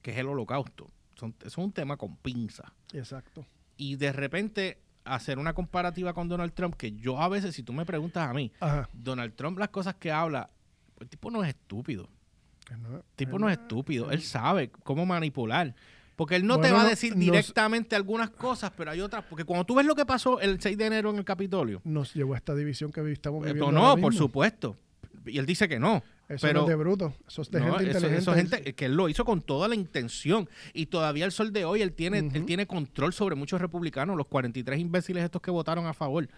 [0.03, 0.91] que es el holocausto.
[1.17, 2.71] Son, es un tema con pinzas.
[2.93, 3.45] Exacto.
[3.77, 7.73] Y de repente hacer una comparativa con Donald Trump, que yo a veces, si tú
[7.73, 8.53] me preguntas a mí.
[8.93, 10.51] Donald Trump las cosas que habla,
[11.01, 12.09] el tipo no es estúpido.
[12.79, 14.11] No- El tipo no es estúpido.
[14.11, 15.75] Él sabe cómo manipular.
[16.19, 19.25] Porque él no te va a decir nos- directamente algunas cosas, pero hay otras.
[19.31, 22.13] Porque cuando tú ves lo que pasó el 6 de enero en el Capitolio, Nos
[22.13, 23.71] llevó a esta división que estamos eh, viviendo.
[23.71, 24.77] no, ahora por supuesto.
[25.27, 26.03] Y él dice que no.
[26.29, 27.15] Eso pero no es de bruto.
[27.27, 28.19] Eso es de No, gente eso- inteligente.
[28.21, 30.49] eso es gente que él lo hizo con toda la intención.
[30.75, 34.27] Y todavía el sol de hoy, él tiene, él tiene control sobre muchos republicanos, los
[34.27, 36.29] 43 imbéciles estos que votaron a favor.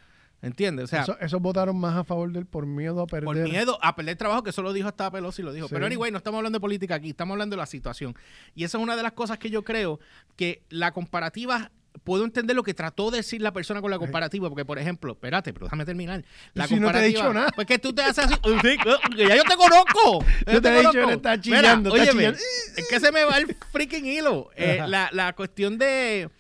[0.43, 0.85] ¿Entiendes?
[0.85, 3.25] O sea, Eso- esos votaron más a favor de él por miedo a perder.
[3.25, 5.69] por miedo a perder trabajo, que eso lo dijo hasta Pelosi, lo dijo.
[5.69, 5.75] Sí.
[5.75, 8.15] Pero anyway, no estamos hablando de política aquí, estamos hablando de la situación.
[8.55, 10.01] Y esa es una de las cosas que yo creo
[10.37, 11.71] que la comparativa,
[12.05, 15.13] puedo entender lo que trató de decir la persona con la comparativa, porque por ejemplo,
[15.13, 16.25] espérate, pero déjame terminar.
[16.55, 17.49] La si no te he comparativa, dicho nada.
[17.55, 18.77] Pues que tú te haces así, "Uy, sí,
[19.17, 20.25] que ya yo te conozco.
[20.51, 21.11] Yo te he dicho, conozco".
[21.11, 22.39] él está Mira, chillando, está óyeme, chillando.
[22.77, 24.51] es que se me va el freaking hilo.
[24.57, 26.31] Eh, la, la cuestión de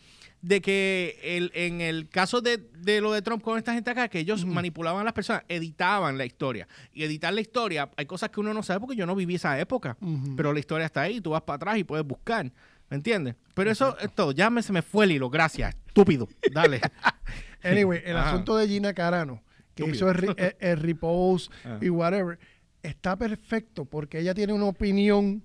[0.42, 4.08] de que el, en el caso de, de lo de Trump con esta gente acá,
[4.08, 6.66] que ellos manipulaban a las personas, editaban la historia.
[6.94, 9.58] Y editar la historia, hay cosas que uno no sabe porque yo no viví esa
[9.60, 9.96] época.
[10.36, 12.50] Pero la historia está ahí, tú vas para atrás y puedes buscar.
[12.88, 13.36] ¿Me entiendes?
[13.54, 14.32] Pero eso es todo.
[14.32, 15.30] Ya me, se me fue el hilo.
[15.30, 15.74] Gracias.
[15.86, 16.28] Estúpido.
[16.52, 16.80] Dale.
[17.62, 18.30] Anyway, el Ajá.
[18.30, 19.42] asunto de Gina Carano,
[19.74, 20.10] que Estúpido.
[20.12, 21.78] hizo el, el- el repost Ah.
[21.82, 22.38] y whatever,
[22.82, 25.42] está perfecto porque ella tiene una opinión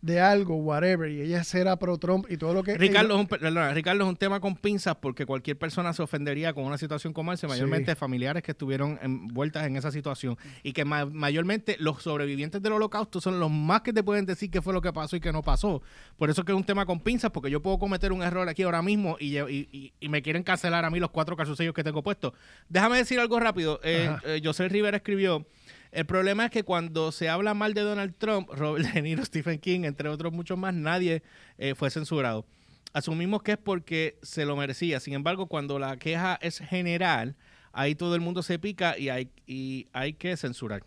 [0.00, 2.78] de algo, whatever, y ella será pro Trump y todo lo que...
[2.78, 6.02] Ricardo, ella- es un, perdona, Ricardo es un tema con pinzas porque cualquier persona se
[6.02, 10.72] ofendería con una situación como esa, mayormente familiares que estuvieron envueltas en esa situación y
[10.72, 14.62] que ma- mayormente los sobrevivientes del holocausto son los más que te pueden decir qué
[14.62, 15.82] fue lo que pasó y qué no pasó.
[16.16, 18.48] Por eso es que es un tema con pinzas porque yo puedo cometer un error
[18.48, 21.74] aquí ahora mismo y, y- y- y me quieren cancelar a mí los cuatro calzoncillos
[21.74, 22.34] que tengo puestos.
[22.68, 23.80] Déjame decir algo rápido.
[23.82, 25.44] Eh, eh, José Rivera escribió...
[25.92, 29.58] El problema es que cuando se habla mal de Donald Trump, Robert De Niro, Stephen
[29.58, 31.22] King, entre otros muchos más, nadie
[31.58, 32.44] eh, fue censurado.
[32.92, 35.00] Asumimos que es porque se lo merecía.
[35.00, 37.36] Sin embargo, cuando la queja es general,
[37.72, 40.82] ahí todo el mundo se pica y hay, y hay que censurar.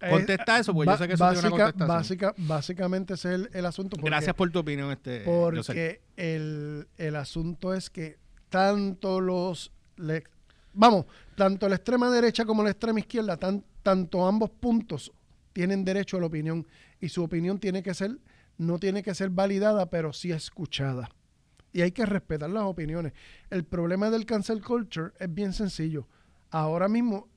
[0.00, 1.88] eh, Contesta eso, porque yo sé que eso tiene una contestación.
[1.88, 3.96] básica- básicamente ese es el, el asunto.
[3.96, 5.24] porque- Gracias por tu opinión, este.
[5.66, 8.18] Porque el, el asunto es que
[8.48, 9.72] tanto los...
[9.96, 10.24] le-
[10.72, 11.06] vamos,
[11.36, 15.12] tanto la extrema derecha como la extrema izquierda, tan- tanto ambos puntos
[15.52, 16.66] tienen derecho a la opinión
[17.00, 18.18] y su opinión tiene que ser,
[18.58, 21.10] no tiene que ser validada, pero sí escuchada.
[21.72, 23.12] Y hay que respetar las opiniones.
[23.48, 26.06] El problema del cancel culture es bien sencillo.
[26.50, 27.28] Ahora mismo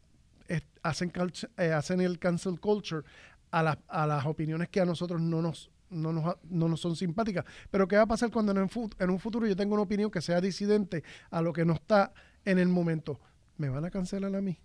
[0.82, 1.12] hacen,
[1.58, 3.04] eh, hacen el cancel culture
[3.52, 6.96] a, las- a las opiniones que a nosotros no nos, no, nos, no nos son
[6.96, 7.46] simpáticas.
[7.72, 9.84] Pero ¿qué va a pasar cuando en, el fu- en un futuro yo tengo una
[9.84, 12.12] opinión que sea disidente a lo que no está
[12.46, 13.20] en el momento?
[13.58, 14.58] ¿Me van a cancelar a mí?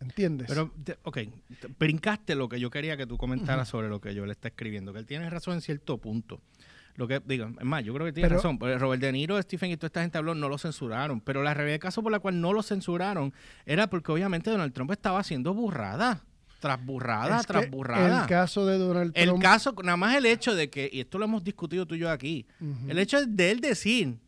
[0.00, 0.48] ¿Entiendes?
[0.48, 0.72] Pero,
[1.04, 1.14] ok,
[1.60, 4.48] te- brincaste lo que yo quería que tú comentaras sobre lo que yo le está
[4.48, 6.40] escribiendo, que él tiene razón en cierto punto.
[6.96, 8.58] Lo que, digo, es más, yo creo que tiene Pero- razón.
[8.58, 11.20] porque Robert De Niro, Stephen y toda esta gente habló, no lo censuraron.
[11.20, 13.32] Pero la realidad del caso por la cual no lo censuraron
[13.64, 16.24] era porque obviamente Donald Trump estaba haciendo burrada,
[16.60, 18.22] tras burrada, Es tras burrada.
[18.22, 19.42] El caso de Donald El Trump.
[19.42, 22.10] caso, nada más el hecho de que, y esto lo hemos discutido tú y yo
[22.10, 22.46] aquí,
[22.88, 24.18] el hecho de él decir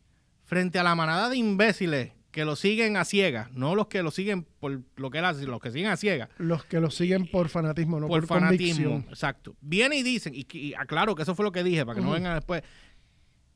[0.45, 4.11] frente a la manada de imbéciles que lo siguen a ciegas, no los que lo
[4.11, 7.27] siguen por lo que él hace, los que siguen a ciegas, Los que lo siguen
[7.31, 8.83] por fanatismo, no por, por fanatismo.
[8.89, 9.09] convicción.
[9.09, 9.55] Exacto.
[9.61, 12.11] Viene y dicen, y, y aclaro que eso fue lo que dije, para que no
[12.11, 12.61] vengan después.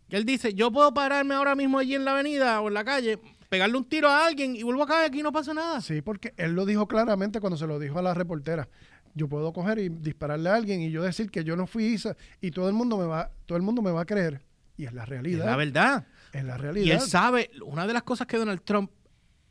[0.07, 2.85] Que él dice, yo puedo pararme ahora mismo allí en la avenida o en la
[2.85, 5.81] calle, pegarle un tiro a alguien y vuelvo a caer aquí y no pasa nada.
[5.81, 8.69] Sí, porque él lo dijo claramente cuando se lo dijo a la reportera.
[9.13, 12.15] Yo puedo coger y dispararle a alguien y yo decir que yo no fui Isa
[12.39, 14.39] y todo el mundo me va, todo el mundo me va a creer.
[14.77, 15.45] Y es la Es realidad.
[15.45, 16.07] la verdad.
[16.33, 16.95] Es la Y realidad.
[16.95, 18.91] él sabe, una de las cosas que Donald Trump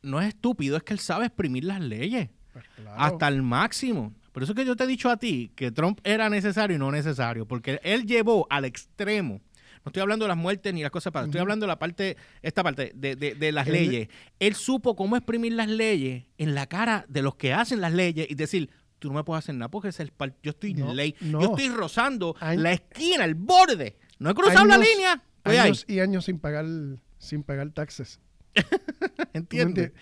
[0.02, 2.28] no es estúpido, es que él sabe exprimir las leyes.
[2.52, 3.00] Pues claro.
[3.00, 4.14] hasta el máximo.
[4.32, 6.78] Por eso es que yo te he dicho a ti que Trump era necesario y
[6.78, 9.40] no necesario, porque él llevó al extremo.
[9.84, 11.26] No estoy hablando de las muertes ni las cosas para.
[11.26, 14.08] Estoy hablando de la parte, esta parte de, de- de las leyes.
[14.40, 18.26] Él supo cómo exprimir las leyes en la cara de los que hacen las leyes
[18.28, 20.92] y decir, tú no me puedes hacer nada porque es el par- yo estoy No,
[20.94, 21.14] ley.
[21.20, 21.40] no.
[21.40, 23.96] Yo estoy rozando la esquina, el borde.
[24.18, 25.22] No he cruzado la línea.
[25.44, 26.66] Años y años sin pagar
[27.18, 28.20] sin pagar taxes.
[28.55, 29.92] ¿Tú me ¿Entiendes?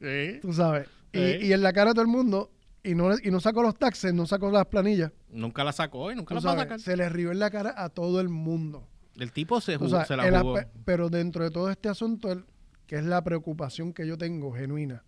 [0.00, 0.38] Sí.
[0.40, 0.88] Tú sabes.
[1.12, 1.38] Y, Sí.
[1.46, 2.50] y en la cara de todo el mundo
[2.82, 5.12] y no, y no sacó los taxes, no sacó las planillas.
[5.30, 6.80] Nunca la sacó y nunca tú la va a sacar.
[6.80, 8.86] se le rió en la cara a todo el mundo.
[9.16, 10.58] El tipo se, Tú jugó, sabes, se la jugó.
[10.84, 12.44] pero dentro de todo este asunto, el-
[12.86, 15.04] que es la preocupación que yo tengo genuina,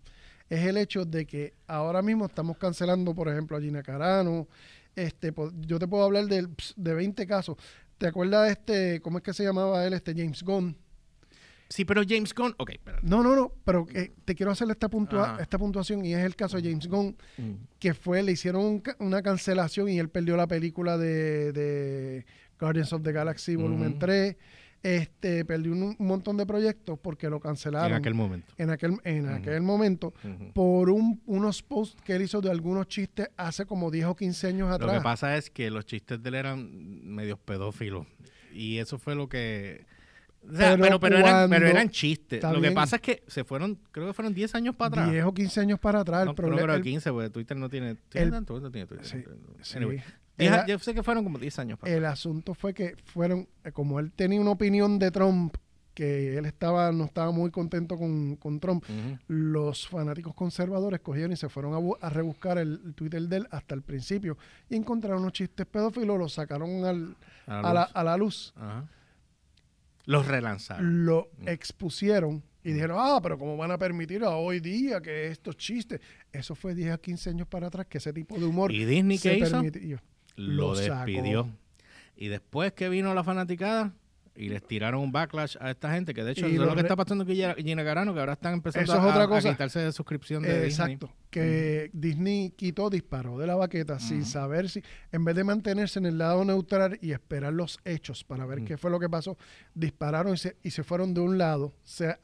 [0.49, 4.47] es el hecho de que ahora mismo estamos cancelando, por ejemplo, a Gina Carano.
[4.95, 7.57] Este, yo te puedo hablar del- de 20 casos.
[7.97, 10.77] ¿Te acuerdas de este, cómo es que se llamaba él, este James Gunn?
[11.69, 12.53] Sí, pero James Gunn.
[12.57, 13.05] Ok, espérate.
[13.05, 15.41] No, no, no, pero que te quiero hacer esta, puntua- Ajá.
[15.41, 17.51] esta puntuación y es el caso de James Gunn, Mm.
[17.79, 22.25] que fue, le hicieron un ca- una cancelación y él perdió la película de, de
[22.59, 23.99] Guardians of the Galaxy Volumen Ujú.
[23.99, 24.35] 3,
[24.83, 28.53] este, perdió un, un montón de proyectos porque lo cancelaron En aquel momento.
[28.57, 30.13] en aquel, en aquel momento
[30.53, 34.47] por un- unos posts que él hizo de algunos chistes hace como 10 o 15
[34.47, 35.03] años Lo que atrás.
[35.03, 38.05] pasa es que los chistes de él eran medios pedófilos.
[38.53, 39.85] Y eso fue lo que.
[40.49, 42.41] O sea, Pero pero, pero, eran, cuando- pero eran chistes.
[42.41, 45.11] Lo que pasa es que se fueron, creo que fueron 10 años para atrás.
[45.11, 46.23] 10 o 15 años para atrás.
[46.25, 47.95] No, el creo problema que 15, porque Twitter no tiene.
[48.09, 48.53] ¿Tiene el- tanto?
[48.53, 49.05] ¿Cuánto tiene Twitter?
[49.05, 49.23] Sí,
[49.61, 49.75] sí.
[49.77, 50.01] Anyway,
[50.37, 53.99] 10 yo sé que fueron como 10 años para El asunto fue que fueron, como
[53.99, 55.55] él tenía una opinión de Trump,
[55.93, 58.83] que él estaba, no estaba muy contento con, con Trump,
[59.27, 63.47] los fanáticos conservadores cogieron y se fueron a, a rebuscar el, el Twitter de él
[63.49, 64.37] hasta el principio
[64.69, 67.15] y encontraron unos chistes pedófilos, los sacaron al-
[67.47, 67.91] A a, la, luz.
[67.95, 68.85] a la luz, Ajá.
[70.05, 71.05] Los relanzaron.
[71.05, 71.47] lo Mm.
[71.49, 75.99] expusieron y dijeron, ah, pero ¿cómo van a permitir a hoy día que estos chistes?
[76.31, 79.17] Eso fue 10 a 15 años para atrás, que ese tipo de humor ¿Y Disney
[79.17, 79.51] se qué hizo?
[79.61, 79.99] permitió.
[80.37, 81.05] Lo lo sacó.
[81.05, 81.49] despidió.
[82.15, 83.93] Y después que vino la fanaticada
[84.37, 86.81] y les tiraron un backlash a esta gente, que de hecho eso es lo que
[86.81, 90.43] está pasando con Gina Carano, que ahora están empezando Eso es a, quitarse de suscripción
[90.43, 90.93] de Eh, Disney.
[90.93, 91.11] Exacto.
[91.31, 96.05] Que Disney quitó, disparó de la baqueta sin saber si, en vez de mantenerse en
[96.05, 99.37] el lado neutral y esperar los hechos para ver qué fue lo que pasó,
[99.73, 102.15] dispararon y se, y se fueron de un lado, se,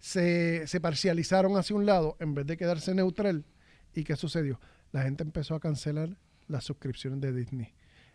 [0.00, 3.44] se parcializaron hacia un lado en vez de quedarse neutral.
[3.94, 4.58] ¿Y qué sucedió?
[4.90, 6.16] La gente empezó a cancelar
[6.52, 7.74] las suscripciones de Disney.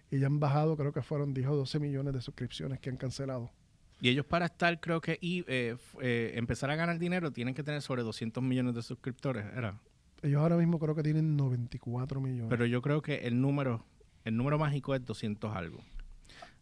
[0.09, 2.97] Y ya han bajado, creo que fueron 10 o 12 millones de suscripciones que han
[2.97, 3.51] cancelado.
[3.99, 7.63] Y ellos para estar, creo que, y eh, eh, empezar a ganar dinero, tienen que
[7.63, 9.79] tener sobre 200 millones de suscriptores, era.
[10.21, 12.49] Ellos ahora mismo creo que tienen 94 millones.
[12.49, 13.85] Pero yo creo que el número,
[14.23, 15.83] el número mágico es 200 algo.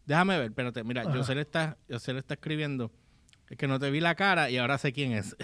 [0.06, 1.34] Déjame ver, espérate, mira, Ajá.
[1.34, 2.90] Le está, José le está escribiendo.
[3.48, 5.36] Es que no te vi la cara y ahora sé quién es.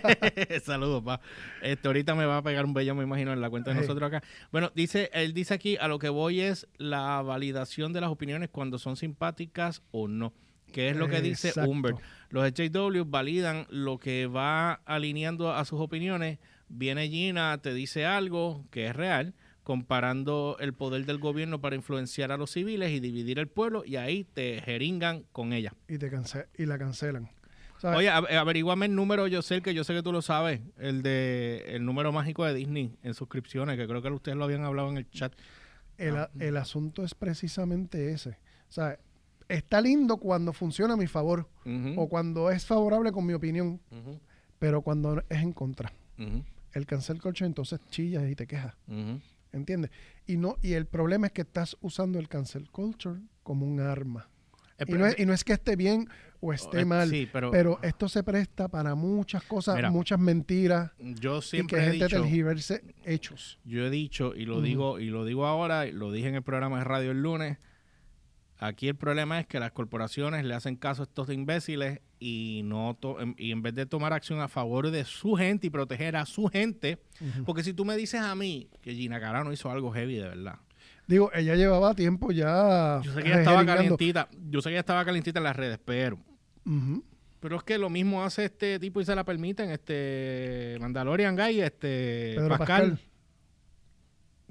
[0.64, 1.20] Saludos, pa.
[1.62, 3.82] Este, ahorita me va a pegar un bello, me imagino, en la cuenta de Hey.
[3.82, 4.22] nosotros acá.
[4.52, 8.50] Bueno, dice, él dice aquí, a lo que voy es la validación de las opiniones
[8.50, 10.32] cuando son simpáticas o no.
[10.72, 11.52] Que es lo que dice.
[11.60, 11.98] Humbert.
[12.28, 16.38] Los HW validan lo que va alineando a sus opiniones.
[16.68, 19.34] Viene Gina, te dice algo que es real,
[19.64, 23.96] comparando el poder del gobierno para influenciar a los civiles y dividir el pueblo, y
[23.96, 25.74] ahí te jeringan con ella.
[25.88, 27.28] y, te cance- y la cancelan.
[27.80, 27.98] ¿Sabes?
[27.98, 31.02] Oye, a- averíguame el número, yo sé que yo sé que tú lo sabes, el
[31.02, 34.90] de el número mágico de Disney en suscripciones, que creo que ustedes lo habían hablado
[34.90, 35.32] en el chat.
[35.96, 36.30] El, Ah.
[36.38, 38.30] el asunto es precisamente ese.
[38.68, 38.98] O sea,
[39.48, 41.48] está lindo cuando funciona a mi favor
[41.96, 43.80] o cuando es favorable con mi opinión,
[44.58, 45.92] pero cuando es en contra.
[46.72, 48.74] El cancel culture entonces chillas y te quejas.
[49.52, 49.90] ¿entiendes?
[50.26, 54.28] Y no y el problema es que estás usando el cancel culture como un arma.
[54.86, 56.08] Y no, es, y no es que esté bien
[56.42, 60.90] o esté mal, Sí, pero, pero esto se presta para muchas cosas, Mira, muchas mentiras
[60.98, 63.58] yo y que siempre he gente dicho, tergiverse hechos.
[63.64, 66.78] yo he dicho y lo digo y lo digo ahora, lo dije en el programa
[66.78, 67.58] de radio el lunes.
[68.62, 72.94] Aquí el problema es que las corporaciones le hacen caso a estos imbéciles y no
[73.00, 76.14] to- em- y en vez de tomar acción a favor de su gente y proteger
[76.16, 76.98] a su gente,
[77.46, 80.56] porque si tú me dices a mí que Gina Carano hizo algo heavy de verdad,
[81.06, 83.00] Digo, ella llevaba tiempo ya.
[83.02, 85.80] yo sé que ella estaba calientita, yo sé que ella estaba calientita en las redes,
[85.84, 86.18] pero
[87.40, 91.60] Pero es que lo mismo hace este tipo y se la permiten, este Mandalorian Guy,
[91.60, 92.90] este Pedro Pascal.
[92.90, 93.00] Pascal.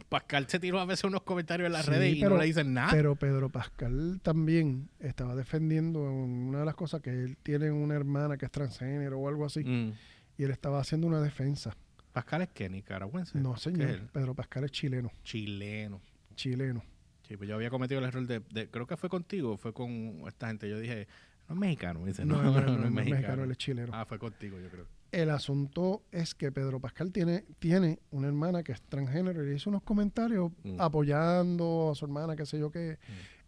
[0.07, 2.45] Pascal se tiró a veces unos comentarios en las Sí, redes y pero- no le
[2.47, 2.89] dicen nada.
[2.91, 8.37] Pero Pedro Pascal también estaba defendiendo una de las cosas que él tiene una hermana
[8.37, 9.63] que es transgénero o algo así.
[9.63, 9.93] Mm.
[10.37, 11.75] Y él estaba haciendo una defensa.
[12.13, 13.39] Pascal es que nicaragüense.
[13.39, 13.99] No, ¿Qué señor.
[14.11, 15.11] Pedro Pascal es chileno.
[15.23, 16.01] Chileno.
[16.33, 16.81] Chileno.
[17.27, 20.23] Sí, pues yo había cometido el error de, de- creo que fue contigo, fue con
[20.27, 20.67] esta gente.
[20.69, 21.07] Yo dije,
[21.49, 21.99] no es mexicano.
[22.01, 23.43] Me dice, no, no, no, es mexicano.
[23.43, 23.91] él es chileno.
[23.93, 24.85] Ah, fue contigo, yo creo.
[25.11, 29.55] El asunto es que Pedro Pascal tiene, tiene una hermana que es transgénero y le
[29.55, 30.79] hizo unos comentarios Mm.
[30.79, 32.99] apoyando a su hermana, qué sé yo qué,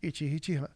[0.02, 0.70] y chiji chija.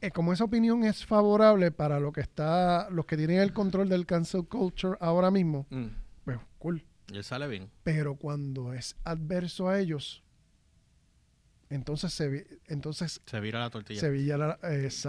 [0.00, 3.88] Eh, como esa opinión es favorable para lo que está, los que tienen el control
[3.88, 5.86] del cancel culture ahora mismo, Mm.
[6.24, 6.82] pues cool.
[7.12, 7.68] Y él sale bien.
[7.82, 10.23] Pero cuando es adverso a ellos,
[11.70, 14.00] entonces se entonces Se vira la tortilla.
[14.00, 14.58] Sevilla la-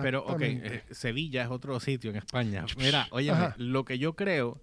[0.01, 2.65] Pero, ok, eh, Sevilla es otro sitio en España.
[2.77, 4.61] Mira, oye, lo que yo creo,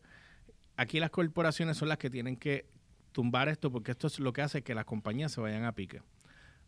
[0.76, 2.66] aquí las corporaciones son las que tienen que
[3.12, 6.00] tumbar esto porque esto es lo que hace que las compañías se vayan a pique.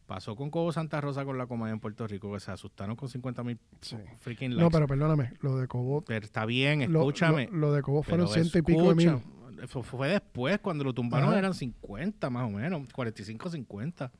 [0.07, 3.09] Pasó con Cobo Santa Rosa con la comedia en Puerto Rico, que se asustaron con
[3.09, 3.97] 50 mil Sí.
[4.21, 4.63] freaking likes.
[4.63, 7.49] No, pero perdóname, lo de Cobo, Pero está bien, escúchame.
[7.51, 9.19] lo- lo de Cobo fueron ciento y pico de mil.
[9.67, 11.39] Fue, fue después, cuando lo tumbaron Ajá.
[11.39, 14.13] eran 50 más o menos, 45, 50.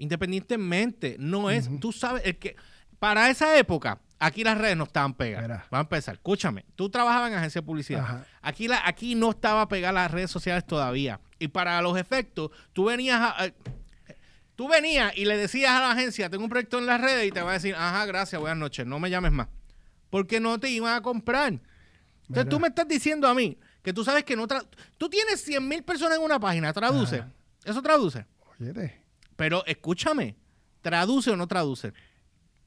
[0.00, 1.78] Independientemente, no es, Ujú.
[1.78, 2.56] tú sabes, el que
[2.98, 5.48] para esa época, aquí las redes no estaban pegadas.
[5.48, 5.66] Mira.
[5.70, 6.14] Vamos a empezar.
[6.16, 8.00] Escúchame, tú trabajabas en agencia de publicidad.
[8.00, 8.26] Ajá.
[8.42, 11.20] Aquí, la, aquí no estaba pegada las redes sociales todavía.
[11.38, 13.52] Y para los efectos, tú venías a- a-
[14.56, 17.30] tú venías y le decías a la agencia, tengo un proyecto en las redes y
[17.32, 19.48] te va a decir, ajá, gracias, buenas noches, no me llames más.
[20.10, 21.48] Porque no te iban a comprar.
[21.52, 21.64] Entonces
[22.28, 22.44] Mira.
[22.44, 24.46] tú me estás diciendo a mí que tú sabes que no...
[24.98, 27.20] tú tienes 100 mil personas en una página, traduce.
[27.20, 27.30] Ajá.
[27.64, 28.26] Eso traduce.
[28.60, 29.00] Óyete,
[29.40, 30.36] Pero escúchame,
[30.82, 31.92] ¿traduce o no traduce?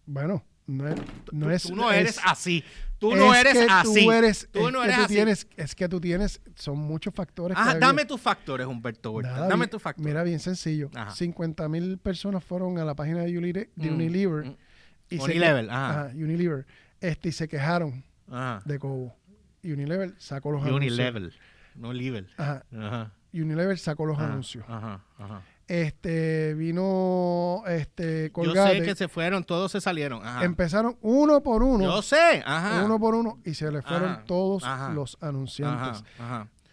[0.06, 0.96] bueno, no es...
[1.32, 2.64] No tú, es tú no eres es- así.
[3.00, 4.06] Tú no es eres que así.
[4.06, 5.14] Tú, eres, Tú es no que eres así.
[5.14, 6.42] Tienes, es que tú tienes...
[6.56, 7.58] Son muchos factores.
[7.58, 7.80] Ajá, había.
[7.88, 9.32] dame tus factores, Humberto Huerta.
[9.34, 10.06] Nada, Dame tus factores.
[10.08, 10.90] Mira, bien sencillo.
[10.96, 11.12] Ajá.
[11.12, 14.46] 50 mil personas fueron a la página de, Unile- de Mm, Unilever.
[14.46, 14.56] mm.
[15.10, 16.12] y se Unilever, que- ajá.
[16.16, 16.66] Unilever.
[17.02, 18.62] Este, y se quejaron Ajá.
[18.66, 19.16] de Cobo.
[19.64, 20.94] Unilever sacó los anuncios.
[20.94, 21.34] Unilevel.
[21.76, 22.30] No level.
[22.38, 22.64] Ajá.
[22.78, 23.12] Ajá.
[23.34, 24.64] Unilever sacó los Ajá, anuncios.
[24.68, 25.42] Ajá, ajá.
[25.68, 28.80] Este, vino este Yo Colgate.
[28.80, 30.26] sé que se fueron, todos se salieron.
[30.26, 30.44] Ajá.
[30.44, 31.84] Empezaron uno por uno.
[31.86, 32.44] Yo sé.
[32.46, 32.84] Ajá.
[32.84, 36.04] Uno por uno y se le fueron Ajá, todos los anunciantes.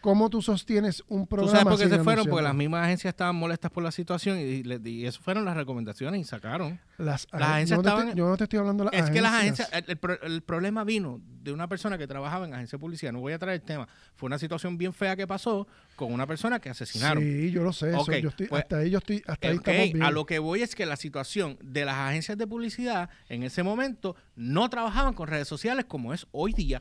[0.01, 2.27] ¿Cómo tú sostienes un ¿Tú programa sabes por qué se fueron?
[2.27, 5.57] Porque las mismas agencias estaban molestas por la situación y, le- y eso fueron las
[5.57, 6.81] recomendaciones y sacaron.
[6.97, 8.91] Las, las ag- agencias yo, no te estaban- estoy, yo no te estoy hablando de
[8.97, 9.69] las Es que las agencias.
[9.73, 13.13] el, el el problema vino de una persona que trabajaba en agencia de publicidad.
[13.13, 13.89] No voy a traer el tema.
[14.17, 17.23] Fue una situación bien fea que pasó con una persona que asesinaron.
[17.23, 17.91] Sí, yo lo sé.
[17.91, 20.03] eso, yo estoy, pues, hasta ahí yo estoy, hasta ahí Ok, estamos bien.
[20.03, 23.63] a lo que voy es que la situación de las agencias de publicidad en ese
[23.63, 26.81] momento no trabajaban con redes sociales como es hoy día.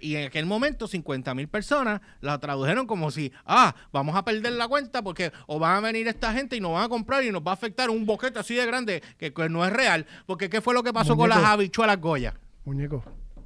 [0.00, 4.52] Y en aquel momento 50 mil personas la tradujeron como si, ah, vamos a perder
[4.52, 7.32] la cuenta porque o van a venir esta gente y nos van a comprar y
[7.32, 10.06] nos va a afectar un boquete así de grande que, que no es real.
[10.26, 12.34] Porque ¿qué fue lo que pasó con las habichuelas Goya?
[12.64, 13.02] Muñeco,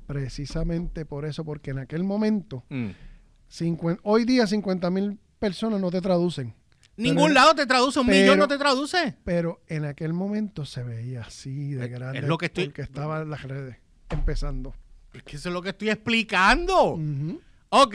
[0.06, 2.90] precisamente por eso, porque en aquel momento, Mm.
[4.02, 6.54] hoy día 50 mil personas no te traducen.
[6.96, 9.16] Ningún Pero- lado te traduce, un pero- millón no te traduce.
[9.24, 12.18] Pero en aquel momento se veía así de grande.
[12.18, 13.76] es lo que estoy- Porque estaban las redes
[14.10, 14.74] empezando.
[15.14, 16.94] Es que eso es lo que estoy explicando.
[16.94, 17.40] Ujú.
[17.70, 17.94] Ok.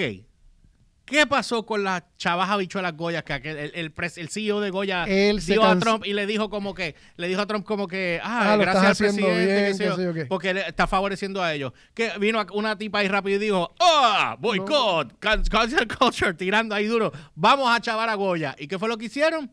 [1.05, 3.23] ¿Qué pasó con las chavas habichuelas Goya?
[3.23, 6.25] Que aquel- el, el, pres- el CEO de Goya Él dio a Trump y le
[6.25, 9.67] dijo como que, le dijo a Trump como que, ah, Ah, gracias al presidente, bien,
[9.67, 9.95] qué sé yo,
[10.27, 11.71] porque está favoreciendo a ellos.
[11.93, 16.87] Que vino una tipa ahí rápido y dijo, ah, boycott, can- cancel culture, tirando ahí
[16.87, 17.13] duro.
[17.35, 18.53] Vamos a chavar a Goya.
[18.59, 19.49] ¿Y qué fue lo que hicieron?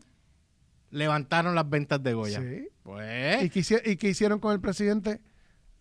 [0.91, 2.41] Levantaron las ventas de Goya.
[2.41, 2.67] Sí.
[2.83, 5.21] Pues, ¿Y, qué, hici- ¿Y qué hicieron con el presidente?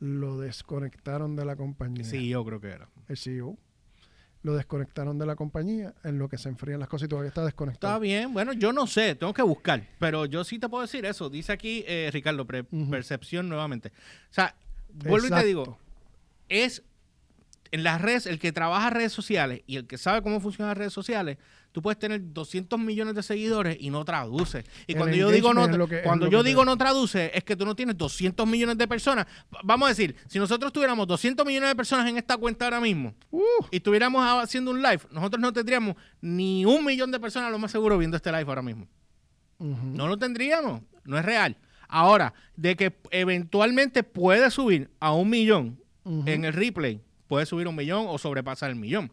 [0.06, 2.04] Lo desconectaron de la compañía.
[2.04, 2.88] sí, yo creo que era.
[3.08, 3.56] El CEO.
[4.42, 7.42] Lo desconectaron de la compañía en lo que se enfrían las cosas y todavía está
[7.46, 7.94] desconectado.
[7.94, 11.06] Está bien, bueno, yo no sé, tengo que buscar, pero yo sí te puedo decir
[11.06, 11.30] eso.
[11.30, 13.88] Dice aquí eh, Ricardo, pre- percepción nuevamente.
[13.88, 14.54] O sea,
[14.92, 15.78] vuelvo y te digo,
[16.50, 16.82] es
[17.74, 20.78] en las redes, el que trabaja redes sociales y el que sabe cómo funcionan las
[20.78, 21.38] redes sociales,
[21.72, 24.64] tú puedes tener 200 millones de seguidores y no traduce.
[24.86, 27.64] Y El cuando yo digo no, que- cuando yo digo no traduce, es que tú
[27.66, 29.26] no tienes 200 millones de personas.
[29.64, 33.12] Vamos a decir, si nosotros tuviéramos 200 millones de personas en esta cuenta ahora mismo,
[33.30, 33.40] Uh,
[33.72, 37.72] y estuviéramos haciendo un live, nosotros no tendríamos ni un millón de personas, lo más
[37.72, 38.86] seguro, viendo este live ahora mismo.
[39.58, 41.56] No lo tendríamos, no es real.
[41.88, 45.80] Ahora, de que eventualmente puede subir a un millón
[46.26, 49.12] en el replay, puede subir un millón o sobrepasar el millón,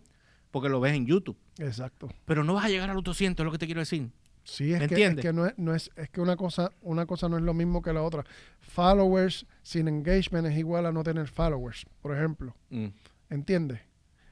[0.52, 1.38] porque lo ves en YouTube.
[1.60, 2.10] Exacto.
[2.26, 4.10] Pero no vas a llegar a los 200, es lo que te quiero decir.
[4.44, 5.24] Sí, es ¿Me que, entiendes?
[5.26, 7.54] es que no es, no es, es que una cosa, una cosa no es lo
[7.54, 8.26] mismo que la otra.
[8.60, 12.56] Followers sin engagement es igual a no tener followers, por ejemplo.
[12.70, 12.88] Mm.
[13.30, 13.82] ¿Entiendes?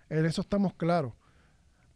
[0.10, 1.14] En eso estamos claros.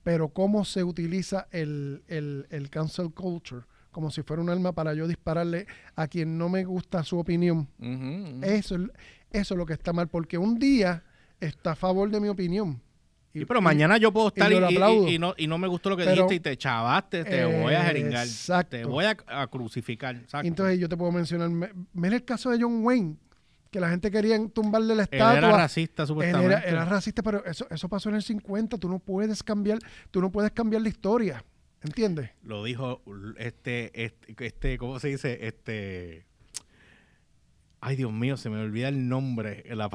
[0.04, 4.94] Pero cómo se utiliza el, el, el cancel culture como si fuera un arma para
[4.96, 7.70] yo dispararle a quien no me gusta su opinión.
[7.80, 7.90] Ujú,
[8.36, 8.40] ujú.
[8.44, 8.82] Eso, es-
[9.32, 11.04] eso es lo que está mal, porque un día
[11.46, 12.82] está a favor de mi opinión.
[13.34, 15.08] Sí, pero mañana yo puedo estar y, y- aplaudo.
[15.10, 17.74] y no, y no me gustó lo que Pero- dijiste y te chavaste, te voy
[17.74, 18.70] a jeringar, Exacto.
[18.78, 20.16] te voy a, a crucificar.
[20.16, 20.48] Exacto.
[20.48, 23.16] Entonces yo te puedo mencionar, me- mira el caso de John Wayne,
[23.72, 25.38] que la gente quería tumbarle la Él estatua.
[25.38, 26.54] era racista, Él supuestamente.
[26.54, 28.78] era, era racista, pero eso, eso pasó en el 50.
[28.78, 29.80] Tú no puedes cambiar,
[30.12, 31.44] tú no puedes cambiar la historia.
[31.82, 32.30] ¿Entiendes?
[32.44, 33.02] Lo dijo
[33.38, 35.40] este, este, este, ¿cómo se dice?
[35.48, 36.28] Este.
[37.82, 39.64] Ay, Dios mío, se me olvida el nombre.
[39.76, 39.90] La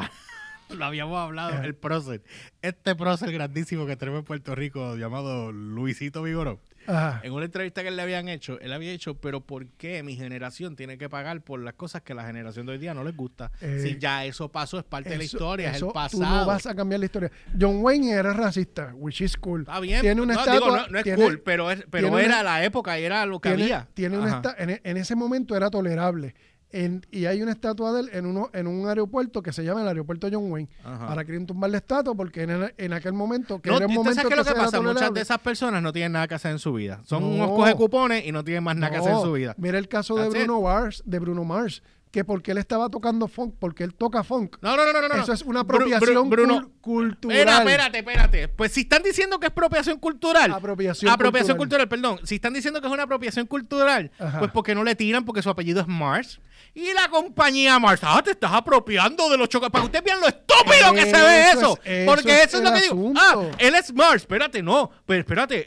[0.76, 2.22] Lo habíamos hablado, el prócer.
[2.62, 6.60] Este prócer grandísimo que tenemos en Puerto Rico, llamado Luisito Vigoró.
[6.86, 7.20] Ajá.
[7.22, 10.74] En una entrevista que le habían hecho, él había dicho, pero ¿por qué mi generación
[10.74, 13.14] tiene que pagar por las cosas que a la generación de hoy día no les
[13.14, 13.50] gusta?
[13.60, 16.22] Eh, si ya eso pasó, es parte de la Eso- historia, es el Tú pasado.
[16.24, 17.30] no vas a cambiar la historia.
[17.60, 19.60] John Wayne era racista, which is cool.
[19.62, 20.60] Está bien, Tiene una no, estatua.
[20.66, 23.26] digo, no, no es tiene- cool, pero, es, pero tiene era una- la época, era
[23.26, 23.88] lo que tiene, había.
[23.92, 24.36] tiene una Ajá.
[24.36, 26.34] esta- en, en ese momento era tolerable.
[26.70, 29.80] En- y hay una estatua de él en, uno, en un aeropuerto que se llama
[29.82, 30.68] el aeropuerto John Wayne.
[30.84, 31.06] Ajá.
[31.06, 33.98] Para querer tumbar la estatua porque en, en aquel momento, que No, era un ¿tú
[34.00, 34.80] momento sabes qué es lo que pasa?
[34.82, 37.00] Muchas de esas personas no tienen nada que hacer en su vida.
[37.04, 37.28] Son No.
[37.28, 39.54] unos coge cupones y no tienen más nada que hacer en su vida.
[39.56, 40.32] Mira el caso de it.
[40.32, 41.82] Bruno Mars, de Bruno Mars.
[42.10, 44.56] que porque él estaba tocando funk, porque él toca funk.
[44.62, 45.22] No, no, no, no, no.
[45.22, 47.36] Eso es una Bru- Bru- apropiación Bruno, cultural.
[47.38, 48.48] Espera, espérate, espérate.
[48.48, 50.50] Pues si están diciendo que es apropiación cultural.
[50.52, 51.86] Apropiación apropiación cultural.
[51.86, 52.12] cultural.
[52.16, 52.26] perdón.
[52.26, 54.38] Si están diciendo que es una apropiación cultural, Ajá.
[54.38, 56.40] pues porque no le tiran porque su apellido es Mars.
[56.80, 59.72] Y la compañía Mars, ah, te estás apropiando de los chocolates.
[59.72, 61.78] Para que ustedes vean lo estúpido que se ve Eso eso.
[61.82, 63.12] es- porque eso es eso es lo que digo.
[63.16, 64.22] Ah, él es Mars.
[64.22, 64.88] Espérate, no.
[65.04, 65.64] Pero espérate, eh,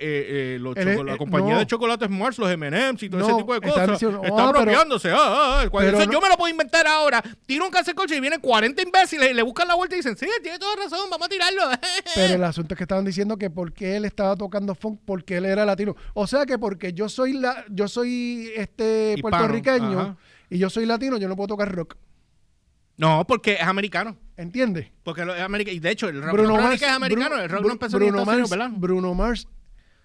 [0.56, 1.60] eh, los la eh, compañía no.
[1.60, 3.90] de chocolates Mars, los M&M's y todo No, ese tipo de cosas.
[3.92, 5.12] diciendo, está ah, pero- apropiándose.
[5.12, 5.70] ah, ah, ah.
[5.70, 7.22] Cuando pero eso no- yo me lo puedo inventar ahora.
[7.46, 10.16] Tiro un cáncer coche y vienen 40 imbéciles y le buscan la vuelta y dicen,
[10.16, 11.64] sí, tiene toda razón, vamos a tirarlo.
[12.16, 15.46] Pero el asunto es que estaban diciendo que porque él estaba tocando funk, porque él
[15.46, 15.94] era latino.
[16.14, 20.16] O sea que porque yo soy la, yo soy este Hispano, puertorriqueño ajá.
[20.52, 21.96] Y yo soy latino, yo no puedo tocar rock.
[22.98, 24.16] No, porque es americano.
[24.38, 24.88] ¿Entiendes?
[25.04, 25.76] Porque lo es americano.
[25.76, 27.36] Y de hecho, el rock no es americano.
[27.38, 28.70] Bru- el rock Bru- no empezó en Estados Mars, Unidos, ¿verdad?
[28.76, 29.48] Bruno Mars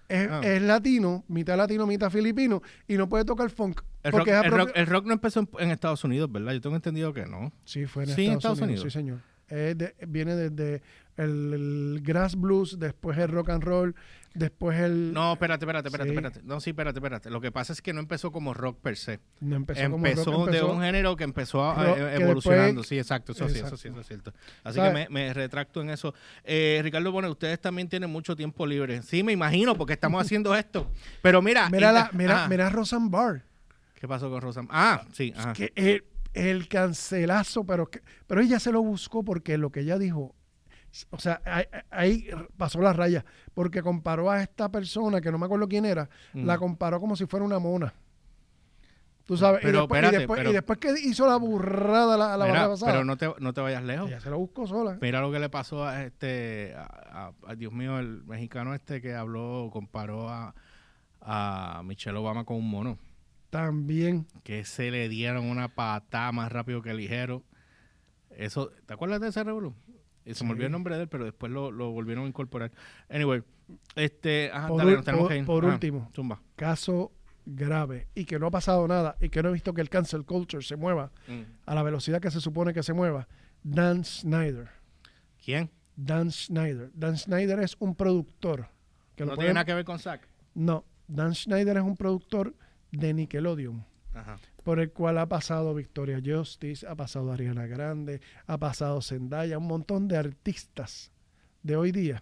[0.09, 0.41] es, Ah.
[0.43, 3.81] es latino, mitad latino, mitad filipino, y no puede tocar funk.
[4.03, 6.53] El rock, el, rock, el rock no empezó en, en Estados Unidos, ¿verdad?
[6.53, 7.51] Yo tengo entendido que no.
[7.65, 8.93] Sí, fue en, Sí, en Estados, Estados Unidos, Unidos.
[8.93, 9.19] Sí, señor.
[9.49, 10.81] Es de- viene desde
[11.17, 13.95] el, el grass blues, después el rock and roll,
[14.33, 15.13] después el...
[15.13, 16.15] No, espérate, espérate, espérate, Sí.
[16.15, 16.41] espérate.
[16.43, 17.29] No, sí, espérate, espérate.
[17.31, 19.19] Lo que pasa es que no empezó como rock per se.
[19.41, 22.81] no empezó, Empezó, como rock, de empezó- un género que empezó a- eh, que evolucionando.
[22.81, 24.31] después- sí, exacto, eso sí, eso sí, eso es cierto.
[24.63, 25.05] Así ¿Sabes?
[25.07, 26.13] que me, me retracto en eso.
[26.43, 29.01] Eh, Ricardo Bonet, ustedes también tienen mucho tiempo libre.
[29.01, 30.91] Sí, me imagino, porque estamos haciendo esto.
[31.23, 31.69] Pero mira...
[31.69, 33.41] Mira, la, mira, mira a Roseanne Barr.
[33.99, 34.61] ¿Qué pasó con Rosa?
[34.69, 35.53] Ah, sí, ajá.
[35.53, 36.03] que el,
[36.35, 40.35] el cancelazo, pero, que- pero ella se lo buscó porque lo que ella dijo,
[41.11, 41.41] o sea,
[41.89, 42.27] ahí,
[42.57, 46.45] pasó la raya, porque comparó a esta persona, que no me acuerdo quién era, Mm.
[46.45, 47.93] la comparó como si fuera una mona.
[49.25, 52.15] Tú sabes, Pero, y, después, y espérate, después- pero- y después que hizo la burrada
[52.15, 54.09] la, la Mira, pasada, pero no te, no te vayas lejos.
[54.09, 54.97] ella se lo buscó sola.
[55.01, 56.83] Mira lo que le pasó a este, a,
[57.45, 60.55] a- a- Dios mío, el mexicano este que habló, comparó a,
[61.19, 62.97] a Michelle Obama con un mono.
[63.49, 64.27] También.
[64.43, 67.43] Que se le dieron una patada más rápido que ligero.
[68.29, 69.73] Eso, ¿te acuerdas de ese revolú?
[70.27, 70.51] Y se me Sí.
[70.53, 72.71] olvidó el nombre de él, pero después lo, lo volvieron a incorporar.
[73.09, 73.43] Anyway,
[73.95, 75.45] este, ajá, Por dale, ul- nos tenemos por- que ir.
[75.45, 76.11] por Ajá, último.
[76.15, 76.41] Zumba.
[76.55, 77.11] Caso
[77.45, 80.25] grave y que no ha pasado nada y que no he visto que el cancel
[80.25, 81.41] culture se mueva Mm.
[81.65, 83.27] a la velocidad que se supone que se mueva.
[83.63, 84.69] Dan Snyder.
[85.43, 85.71] ¿Quién?
[85.95, 86.91] Dan Schneider.
[86.93, 88.67] Dan Schneider es un productor.
[89.15, 90.27] Que no lo tiene pueden- nada que ver con Zack.
[90.53, 92.53] No, Dan Schneider es un productor
[92.91, 94.37] de Nickelodeon, Ajá.
[94.67, 99.65] Por el cual ha pasado Victoria Justice, ha pasado Ariana Grande, ha pasado Zendaya, un
[99.65, 101.13] montón de artistas
[101.63, 102.21] de hoy día,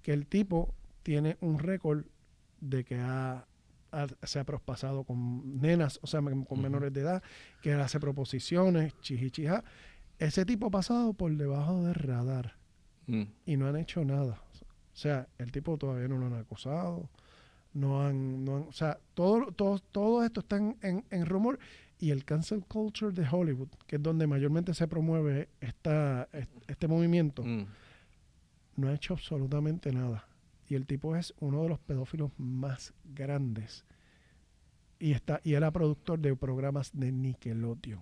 [0.00, 0.72] que el tipo
[1.02, 2.04] tiene un récord
[2.60, 3.44] de que ha,
[3.90, 7.22] ha- se ha prospasado con nenas, o sea, con menores de edad,
[7.60, 9.64] que hace proposiciones, chijichija.
[10.20, 12.54] Ese tipo ha pasado por debajo del radar
[13.08, 13.22] Mm.
[13.46, 14.40] y no han hecho nada.
[14.92, 17.10] O sea, el tipo todavía no lo han acusado,
[17.74, 21.58] no han, no han- o sea, todo, todo, todo esto está en, en- en rumor
[21.98, 26.88] y el cancel culture de Hollywood, que es donde mayormente se promueve esta, est- este
[26.88, 27.66] movimiento, Mm.
[28.76, 30.26] no ha hecho absolutamente nada.
[30.68, 33.84] Y el tipo es uno de los pedófilos más grandes.
[34.98, 38.00] Y está, y era productor de programas de Nickelodeon.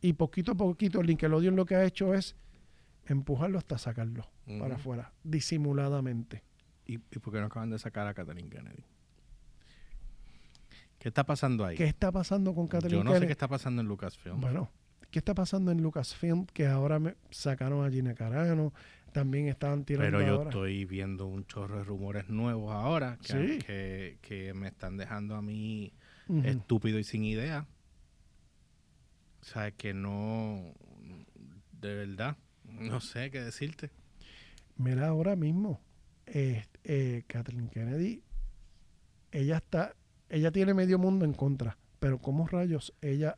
[0.00, 2.36] Y poquito a poquito Nickelodeon lo que ha hecho es
[3.06, 4.26] empujarlo hasta sacarlo
[4.60, 6.42] para afuera, disimuladamente.
[6.90, 8.82] ¿Y, ¿Y por qué no acaban de sacar a Kathleen Kennedy?
[10.98, 11.76] ¿Qué está pasando ahí?
[11.76, 13.26] ¿Qué está pasando con Kathleen Yo no sé Kennedy?
[13.28, 14.40] qué está pasando en Lucasfilm.
[14.40, 14.70] Bueno,
[15.10, 16.46] ¿qué está pasando en Lucasfilm?
[16.46, 18.74] Que ahora me sacaron a Gina Carano,
[19.12, 20.50] también estaban tirando Pero yo ahora.
[20.50, 23.58] estoy viendo un chorro de rumores nuevos ahora que, Sí.
[23.64, 25.92] que, que me están dejando a mí
[26.44, 27.66] estúpido y sin idea.
[29.40, 30.74] O sea, que no,
[31.72, 33.90] de verdad, no sé qué decirte.
[34.76, 35.80] Mira, ahora mismo,
[36.32, 38.22] eh, eh, Kathleen Kennedy,
[39.32, 39.94] ella está,
[40.28, 43.36] ella tiene medio mundo en contra, pero ¿cómo rayos ella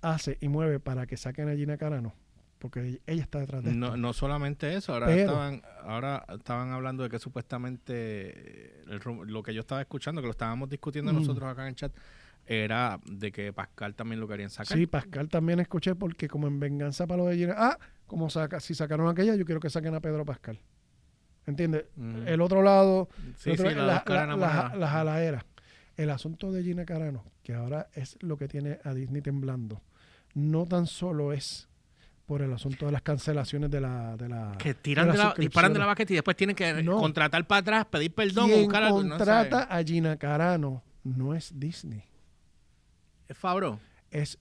[0.00, 2.14] hace y mueve para que saquen a Gina Carano?
[2.58, 3.80] Porque ella está detrás de esto.
[3.80, 9.00] No, no solamente eso, ahora Pero- estaban, ahora estaban hablando de que supuestamente eh, el
[9.26, 11.92] lo que yo estaba escuchando, que lo estábamos discutiendo nosotros acá en el chat,
[12.46, 14.78] era de que Pascal también lo querían sacar.
[14.78, 18.60] Sí, Pascal también escuché porque como en venganza para lo de Gina, ah, como saca,
[18.60, 20.60] si sacaron aquella, yo quiero que saquen a Pedro Pascal.
[21.46, 21.84] ¿Entiendes?
[21.96, 22.22] Ujú.
[22.26, 24.72] El otro lado, Sí, el otro- sí, la la, dos caras la- enamoradas.
[24.72, 25.46] la- la jalaera.
[25.96, 29.82] El asunto de Gina Carano, que ahora es lo que tiene a Disney temblando,
[30.34, 31.68] no tan solo es
[32.26, 34.16] por el asunto de las cancelaciones de la...
[34.16, 36.56] De la Que tiran de de las la, disparan de la baqueta y después tienen
[36.56, 36.96] que No.
[36.98, 38.98] contratar para atrás, pedir perdón, Quien buscar algo.
[39.02, 42.04] contrata a Gina Carano no es Disney,
[43.28, 43.80] Es Fabro.
[44.10, 44.38] es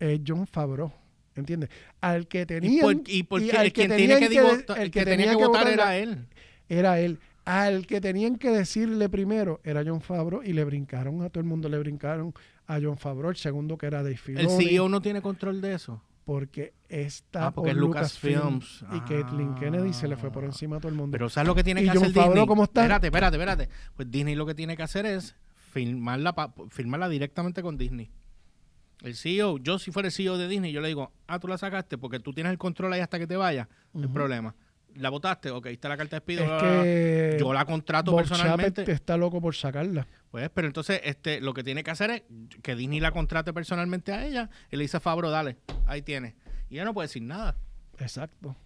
[0.00, 0.90] eh, John Favreau.
[1.36, 1.70] ¿Entiendes?
[2.00, 2.80] Al que ¿Y tenían...
[2.82, 3.56] por, y por y qué?
[3.56, 5.68] al El que quien tenían que, de- el el que que tenía tenía votar votar
[5.72, 6.26] era él.
[6.68, 7.18] era él.
[7.44, 11.46] Al que tenían que decirle primero era John Favreau y le brincaron a todo el
[11.48, 12.34] mundo, le brincaron
[12.66, 15.74] a John Favreau, el segundo que era Dave El Filoni, CEO no tiene control de
[15.74, 16.02] eso.
[16.24, 18.82] porque está Ah, porque por es Lucasfilms.
[18.82, 20.48] Lucasfilm y Kathleen Kennedy se le fue por Ah.
[20.48, 21.12] encima a todo el mundo.
[21.12, 22.46] Pero ¿sabes lo que tiene ¿Y que Jon hacer Favreau Disney?
[22.46, 22.82] cómo está?
[22.82, 23.68] Espérate, espérate, espérate.
[23.96, 25.34] Pues Disney lo que tiene que hacer es
[25.72, 28.10] firmarla, pa- firmarla directamente con Disney.
[29.02, 31.56] El CEO, yo si fuera el CEO de Disney, yo le digo, ah, tú la
[31.58, 33.66] sacaste porque tú tienes el control ahí hasta que te vayas.
[33.92, 34.12] No Ujú.
[34.12, 34.54] problema.
[34.96, 35.50] ¿La votaste?
[35.50, 36.42] Ok, está la carta de despido.
[36.42, 38.90] es que Yo la contrato Bob personalmente.
[38.90, 40.06] Está loco por sacarla.
[40.32, 42.22] Pues, pero entonces, este, lo que tiene que hacer es
[42.62, 46.34] que Disney la contrate personalmente a ella y le dice a Fabro, dale, ahí tiene.
[46.68, 47.56] Y ella no puede decir nada.
[47.98, 48.56] Exacto.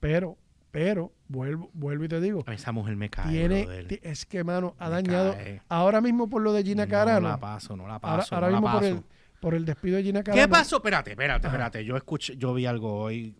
[0.00, 0.36] Pero,
[0.70, 4.74] pero, vuelvo, vuelvo y te digo, A esa mujer me cae, tiene, es que, mano,
[4.78, 5.62] ha Me dañado, cae.
[5.68, 8.52] ahora mismo por lo de Gina No Carano, la paso, no la paso, ahora no
[8.54, 8.94] la mismo por paso.
[8.96, 9.04] el,
[9.40, 10.42] por el despido de Gina Carano.
[10.42, 10.76] ¿Qué pasó?
[10.76, 11.84] Espérate, espérate, espérate.
[11.84, 13.34] Yo escuché, yo vi algo hoy.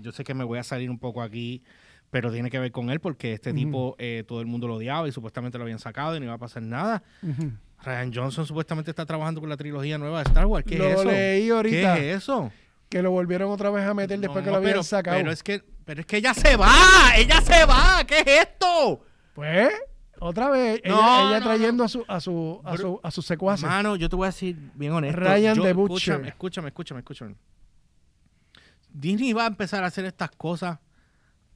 [0.00, 1.62] Yo sé que me voy a salir un poco aquí,
[2.10, 5.08] pero tiene que ver con él porque este tipo eh, todo el mundo lo odiaba
[5.08, 7.02] y supuestamente lo habían sacado y no iba a pasar nada.
[7.84, 10.64] Ryan Johnson supuestamente está trabajando con la trilogía nueva de Star Wars.
[10.66, 11.04] ¿Qué Lo es eso?
[11.04, 11.94] leí ahorita.
[11.96, 12.50] ¿Qué es eso?
[12.88, 15.16] Que lo volvieron otra vez a meter después que lo habían pero, sacado.
[15.16, 16.72] Pero es que, pero es que ella se va,
[17.16, 18.04] ella se va.
[18.06, 19.04] ¿Qué es esto?
[19.34, 19.70] Pues,
[20.20, 23.26] otra vez, ella, No, ella no, trayendo a su, a su, a su, a sus
[23.26, 23.68] secuaces.
[23.68, 25.20] Mano, yo te voy a decir bien honesto.
[25.20, 26.14] Ryan Yo- the Butcher.
[26.14, 27.34] Escúchame, escúchame, escúchame, escúchame.
[28.92, 30.78] Disney va a empezar a hacer estas cosas.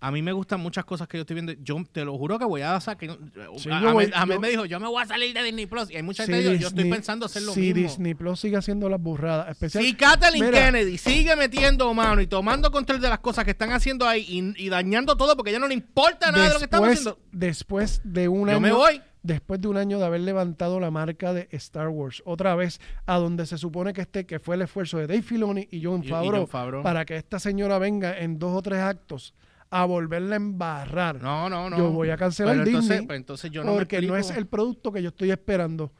[0.03, 1.53] A mí me gustan muchas cosas que yo estoy viendo.
[1.63, 3.19] Yo te lo juro que voy a sacar.
[3.59, 3.77] Sí, a,
[4.23, 5.91] a- mí me dijo, yo me voy a salir de Disney Plus.
[5.91, 7.75] Y hay mucha Si gente que dijo, yo estoy Disney- pensando hacer lo si mismo.
[7.83, 10.59] Disney Plus sigue haciendo las burradas, especial, Si Kathleen Mira.
[10.67, 14.25] Kennedy sigue metiendo mano y tomando control de las cosas que están haciendo ahí
[14.57, 17.07] y, y dañando todo porque ya no le importa nada de lo que estamos después,
[17.17, 17.29] haciendo.
[17.33, 19.03] después de un Yo año, me voy.
[19.23, 23.19] después de un año de haber levantado la marca de Star Wars, otra vez a
[23.19, 26.07] donde se supone que esté, que fue el esfuerzo de Dave Filoni y Jon Y-
[26.07, 26.83] y Favreau, Jon Favreau.
[26.83, 29.35] para que esta señora venga en dos o tres actos
[29.71, 31.23] a volverla a embarrar.
[31.23, 31.79] No, no, no.
[31.79, 34.31] Yo voy a cancelar Pero entonces, Disney pues entonces yo no me porque no es
[34.31, 35.93] el producto que yo estoy esperando.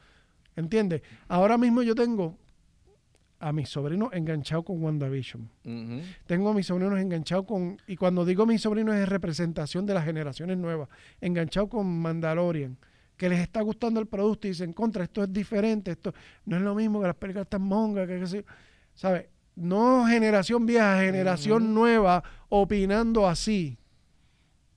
[0.57, 1.03] ¿Entiendes?
[1.29, 2.37] Ahora mismo yo tengo
[3.39, 5.49] a mis sobrinos enganchados con WandaVision.
[5.65, 6.03] Ujú.
[6.27, 10.05] Tengo a mis sobrinos enganchados con, y cuando digo mis sobrinos es representación de las
[10.05, 10.89] generaciones nuevas,
[11.21, 12.77] enganchados con Mandalorian,
[13.17, 16.13] que les está gustando el producto y dicen, contra, esto es diferente, esto
[16.45, 18.43] no es lo mismo que las películas tan mongas, que yo".
[18.95, 19.27] ¿sabes?
[19.57, 23.79] No generación vieja, generación nueva opinando así.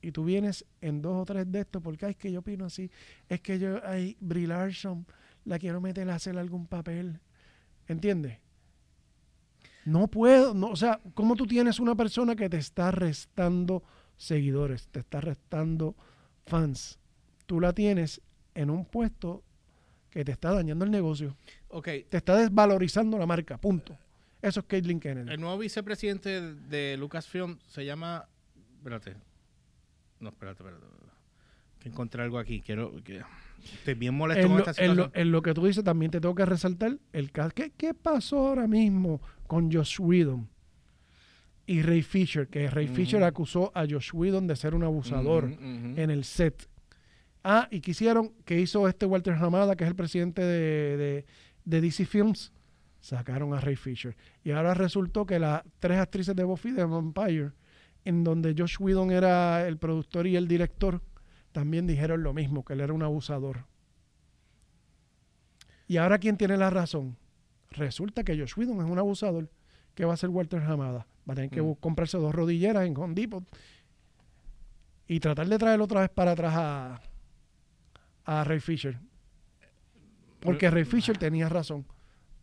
[0.01, 2.65] Y tú vienes en dos o tres de estos, porque "Ay, es que yo opino
[2.65, 2.91] así,
[3.29, 5.05] es que yo, ay, Brie Larson,
[5.45, 7.19] la quiero meter a hacer algún papel.
[7.87, 8.37] ¿Entiendes?
[9.85, 13.83] No puedo, no, o sea, ¿cómo tú tienes una persona que te está restando
[14.15, 15.95] seguidores, te está restando
[16.45, 16.99] fans?
[17.45, 18.21] Tú la tienes
[18.55, 19.43] en un puesto
[20.09, 21.35] que te está dañando el negocio,
[21.69, 23.97] Ok, te está desvalorizando la marca, punto.
[24.43, 25.31] Eso es Caitlyn Kennedy.
[25.33, 28.27] el nuevo vicepresidente de Lucasfilm se llama.
[28.77, 29.15] Espérate.
[30.19, 30.85] No, espérate, espérate.
[31.79, 32.61] Que encontré algo aquí.
[32.61, 32.93] Quiero.
[33.03, 33.21] Que,
[33.63, 35.21] estoy bien molesto En con lo, esta en lo- situación.
[35.27, 37.51] en lo que tú dices también te tengo que resaltar el caso.
[37.55, 40.49] ¿Qué, qué pasó ahora mismo con Josh Whedon
[41.65, 42.47] y Ray Fisher?
[42.47, 42.95] Que Ray Ujú.
[42.95, 45.45] Fisher acusó a Josh Whedon de ser un abusador.
[45.45, 45.93] Ujú, ujú.
[45.99, 46.67] en el set.
[47.45, 51.25] Ah, y quisieron que hizo este Walter Hamada, que es el presidente de, de,
[51.65, 52.53] de DC Films,
[53.03, 54.15] sacaron a Ray Fisher.
[54.45, 57.51] Y ahora resultó que las tres actrices de Buffy de Vampire,
[58.05, 61.01] en donde Josh Whedon era el productor y el director,
[61.51, 63.65] también dijeron lo mismo, que él era un abusador.
[65.87, 67.17] Y ahora, ¿quién tiene la razón?
[67.71, 69.49] Resulta que Josh Whedon es un abusador.
[69.95, 71.05] ¿Qué va a hacer Walter Hamada?
[71.27, 71.75] Va a tener que Mm.
[71.75, 73.43] comprarse dos rodilleras en Home Depot
[75.07, 77.01] y tratar de traerlo otra vez para atrás a,
[78.25, 78.97] a Ray Fisher.
[80.39, 81.85] Porque Ray Fisher tenía razón.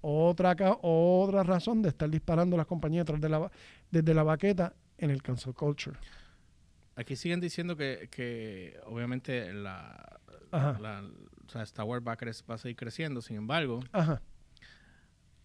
[0.03, 3.51] Otra, otra razón de estar disparando las compañías de la,
[3.90, 5.96] desde la baqueta en el cancel culture.
[6.96, 10.20] Aquí siguen diciendo que, que obviamente la,
[10.51, 10.78] Ajá.
[10.80, 11.03] la-
[11.46, 13.20] o sea, Star Wars va a, cre- va a seguir creciendo.
[13.20, 14.22] Sin embargo, Ajá.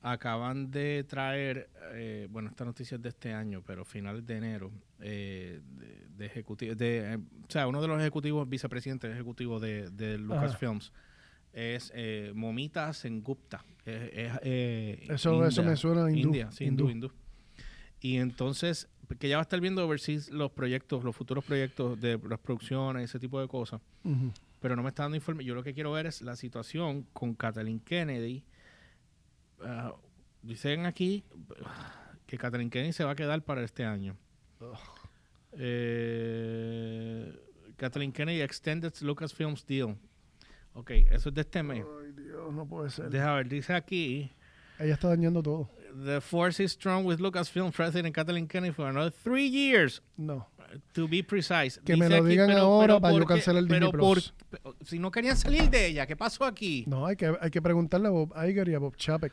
[0.01, 4.71] acaban de traer, eh, bueno, esta noticia es de este año, pero finales de enero,
[4.99, 9.89] eh, de, de ejecutivo, de, eh, o sea, uno de los ejecutivos, vicepresidentes ejecutivos de,
[9.89, 10.91] de Lucasfilms,
[11.53, 13.65] es eh, Momita Sengupta.
[13.85, 16.27] Eh, Eso, eso me suena a hindú.
[16.29, 17.11] India, sí, hindú, hindú.
[18.01, 18.87] Y entonces,
[19.19, 23.03] que ya va a estar viendo overseas los proyectos, los futuros proyectos de las producciones,
[23.09, 23.81] ese tipo de cosas.
[24.59, 25.43] Pero no me está dando informe.
[25.43, 28.43] Yo lo que quiero ver es la situación con Kathleen Kennedy.
[29.61, 29.93] Ah,
[30.41, 31.23] dicen aquí
[32.25, 34.17] que Kathleen Kennedy se va a quedar para este año.
[35.57, 37.33] Eh,
[37.77, 39.95] Kathleen Kennedy extended Lucasfilms deal.
[40.75, 41.83] Ok, eso es de este mes.
[41.83, 43.09] Ay, Dios, no puede ser.
[43.09, 44.31] Deja ver, dice aquí.
[44.77, 45.69] Ella está dañando todo.
[46.05, 50.01] The force is strong with Lucasfilm President Kathleen Kennedy for another three years.
[50.17, 50.47] No.
[50.93, 51.79] To be precise.
[51.85, 55.37] Que me lo digan ahora para yo cancelar el pero Disney por- si no querían
[55.37, 56.83] salir de ella, ¿qué pasó aquí?
[56.87, 59.31] No, hay que, hay que preguntarle a Bob Iger y a Bob Chapek.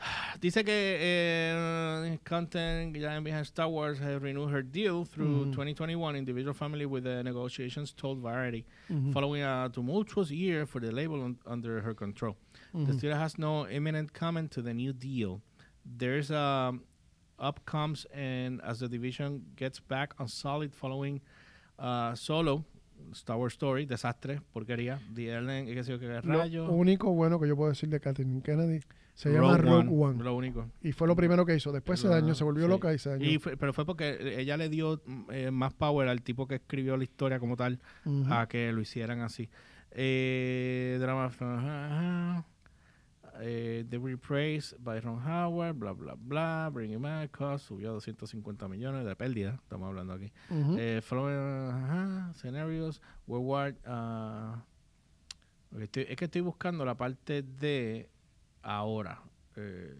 [0.40, 5.52] Dice que eh, content giant behind Star Wars has renewed her deal through Mhm.
[5.52, 10.90] 2021 individual family with the negotiations told Variety Ujú, following a tumultuous year for the
[10.90, 12.36] label un- under her control.
[12.72, 15.42] The studio has no imminent comment to the new deal.
[15.84, 16.84] There's um,
[17.38, 21.20] upcomes and as the division gets back on solid following
[21.78, 22.64] uh, Solo,
[23.12, 26.66] Star Wars Story, desastre, porquería, The Ellen, qué sé yo, qué rayo.
[26.66, 28.80] Lo único bueno que yo puedo decir de Kathleen Kennedy
[29.14, 30.22] se llama Rogue One.
[30.22, 30.70] Lo único.
[30.82, 31.72] Y fue lo primero que hizo.
[31.72, 32.70] Después se Lo- dañó, se volvió sí.
[32.70, 33.24] loca y se dañó.
[33.26, 36.54] Y fue- pero fue porque ella le dio mm, eh, más power al tipo que
[36.56, 37.80] escribió la historia como tal
[38.30, 39.48] a que lo hicieran así.
[39.92, 42.44] Eh, drama
[43.40, 46.70] eh, The Reprise by Ron Howard, bla, bla, bla.
[46.72, 50.32] Bringing Back, cost, subió a 250 millones de pérdida, estamos hablando aquí.
[50.50, 50.76] Ujú.
[50.78, 53.78] Eh, following, ajá, scenarios, Worldwide.
[53.86, 54.64] ah,
[55.72, 58.10] ok, estoy- es que estoy buscando la parte de
[58.62, 59.22] ahora.
[59.56, 59.94] Eh,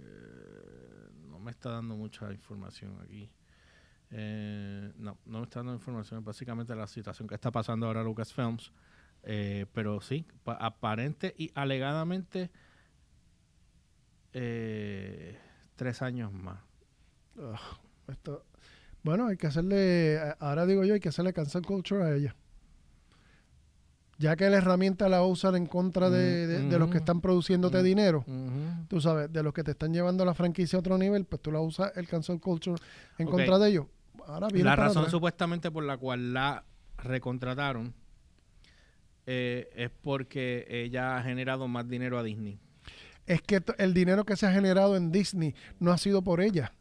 [1.29, 3.31] no me está dando mucha información aquí.
[4.11, 6.25] Eh, no, no me está dando información.
[6.25, 8.73] Básicamente la situación que está pasando ahora Lucasfilms.
[9.23, 12.51] Eh, pero sí, pa- aparente y alegadamente
[14.33, 15.39] eh,
[15.77, 16.59] tres años más.
[17.37, 17.57] Ugh,
[18.09, 18.45] esto-
[19.03, 22.37] Bueno, hay que hacerle, ahora digo yo, hay que hacerle cancel culture a ella.
[24.19, 27.79] Ya que la herramienta la usan en contra de, de- de los que están produciéndote
[27.79, 27.87] Ujú.
[27.87, 28.25] dinero,
[28.89, 31.51] tú sabes, de los que te están llevando la franquicia a otro nivel, pues tú
[31.51, 32.77] la usas el cancel culture
[33.17, 33.87] en contra de ellos.
[34.27, 35.11] Ahora viene La razón atrás.
[35.13, 36.65] supuestamente por la cual la
[36.99, 37.95] recontrataron
[39.27, 42.61] eh, es porque ella ha generado más dinero a Disney.
[43.27, 46.73] Es que el dinero que se ha generado en Disney no ha sido por ella,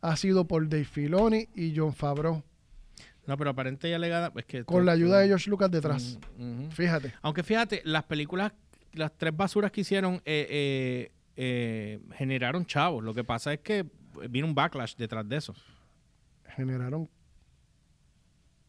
[0.00, 2.42] ha sido por Dave Filoni y John Favreau,
[3.26, 4.64] No, pero aparente y alegada es que...
[4.64, 6.18] con la ayuda de George Lucas detrás.
[6.36, 6.70] Mm, ujú.
[6.72, 7.12] Fíjate.
[7.22, 8.52] Aunque fíjate, las películas,
[8.92, 13.02] las tres basuras que hicieron eh, eh, eh, generaron chavos.
[13.04, 13.86] Lo que pasa es que
[14.28, 15.54] vino un backlash detrás de eso.
[16.56, 17.08] generaron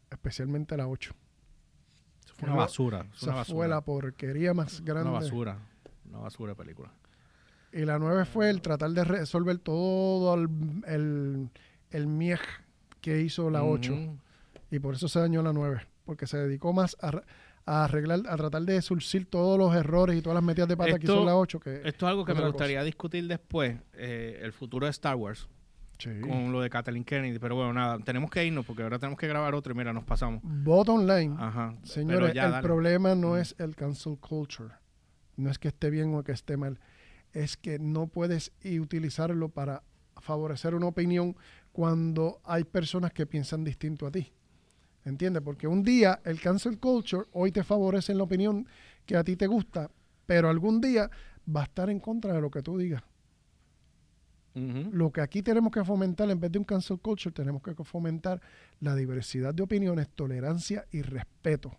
[0.09, 1.13] especialmente la 8.
[2.25, 2.99] Eso fue una basura.
[2.99, 3.55] es una Esa basura.
[3.55, 5.09] fue la porquería más grande.
[5.09, 5.57] Una basura.
[6.05, 6.91] Una basura de película.
[7.73, 10.49] Y la 9 fue el tratar de resolver todo el,
[10.87, 11.49] el,
[11.91, 12.39] el miej
[12.99, 13.93] que hizo la 8.
[13.93, 14.17] Ujú.
[14.71, 15.81] Y por eso se dañó la 9.
[16.05, 17.21] Porque se dedicó más a,
[17.65, 20.99] a arreglar, a tratar de surcir todos los errores y todas las metidas de pata
[20.99, 21.59] que hizo la 8.
[21.59, 25.47] Que, Esto es algo que me gustaría discutir después, eh, el futuro de Star Wars,
[25.97, 26.09] Sí.
[26.21, 27.37] con lo de Kathleen Kennedy.
[27.37, 30.03] Pero bueno, nada, tenemos que irnos porque ahora tenemos que grabar otro y mira, nos
[30.03, 30.41] pasamos.
[30.43, 31.75] Bottom line, Ajá.
[31.83, 32.63] señores, ya, el dale.
[32.63, 34.69] problema no es el cancel culture.
[35.37, 36.79] No es que esté bien o que esté mal.
[37.33, 39.83] Es que no puedes utilizarlo para
[40.19, 41.35] favorecer una opinión
[41.71, 44.31] cuando hay personas que piensan distinto a ti.
[45.03, 45.41] ¿Entiendes?
[45.41, 48.67] Porque un día el cancel culture hoy te favorece en la opinión
[49.05, 49.89] que a ti te gusta,
[50.25, 51.09] pero algún día
[51.53, 53.03] va a estar en contra de lo que tú digas.
[54.53, 58.41] Lo que aquí tenemos que fomentar, en vez de un cancel culture, tenemos que fomentar
[58.81, 61.77] la diversidad de opiniones, tolerancia y respeto.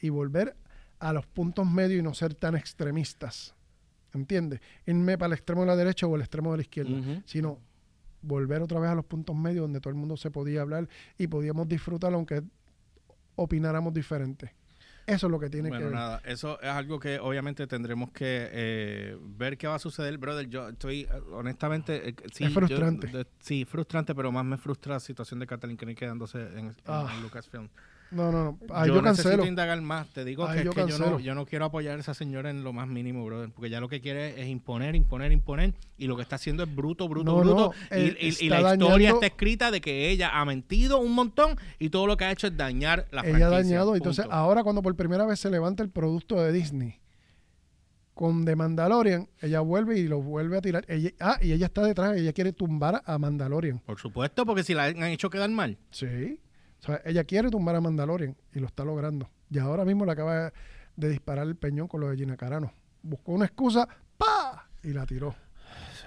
[0.00, 0.56] Y volver
[0.98, 3.55] a los puntos medios y no ser tan extremistas.
[4.14, 4.60] ¿Entiendes?
[4.86, 7.22] Irme para el extremo de la derecha o el extremo de la izquierda.
[7.26, 7.58] Sino
[8.22, 10.88] volver otra vez a los puntos medios donde todo el mundo se podía hablar
[11.18, 12.42] y podíamos disfrutar aunque
[13.36, 14.54] opináramos diferente.
[15.06, 15.94] Eso es lo que tiene Bueno, que ver.
[15.94, 20.48] nada, eso es algo que obviamente tendremos que eh, ver qué va a suceder, brother.
[20.48, 23.06] Yo estoy, eh, honestamente, eh, sí, Es yo- frustrante.
[23.06, 26.76] de- sí, frustrante, pero más me frustra la situación de Kathleen Kennedy quedándose en, en-
[26.86, 27.08] Ah.
[27.14, 27.68] en Lucasfilm.
[28.12, 28.84] No, no, no.
[28.86, 29.46] Yo, yo, necesito cancelo.
[29.46, 30.06] indagar más.
[30.08, 32.50] Te digo que, yo es que yo, no, yo no quiero apoyar a esa señora
[32.50, 36.06] en lo más mínimo, brother, porque ya lo que quiere es imponer, imponer, imponer, y
[36.06, 37.74] lo que está haciendo es bruto, bruto, No, bruto.
[37.90, 40.98] no, y, eh, y- y está la historia está escrita de que ella ha mentido
[40.98, 43.46] un montón y todo lo que ha hecho es dañar la ella franquicia.
[43.46, 43.96] ha dañado.
[43.96, 47.00] Entonces, ahora cuando por primera vez se levanta el producto de Disney
[48.14, 50.84] con The Mandalorian, ella vuelve y lo vuelve a tirar.
[50.88, 53.78] Ella, ah, y ella está detrás, ella quiere tumbar a Mandalorian.
[53.80, 55.76] Por supuesto, porque si la han hecho quedar mal.
[55.90, 56.38] Sí.
[57.04, 59.28] Ella quiere tumbar a Mandalorian y lo está logrando.
[59.50, 60.52] Y ahora mismo le acaba
[60.96, 62.72] de disparar el peñón con lo de Gina Carano.
[63.02, 64.68] Buscó una excusa, ¡pa!
[64.82, 65.34] Y la tiró.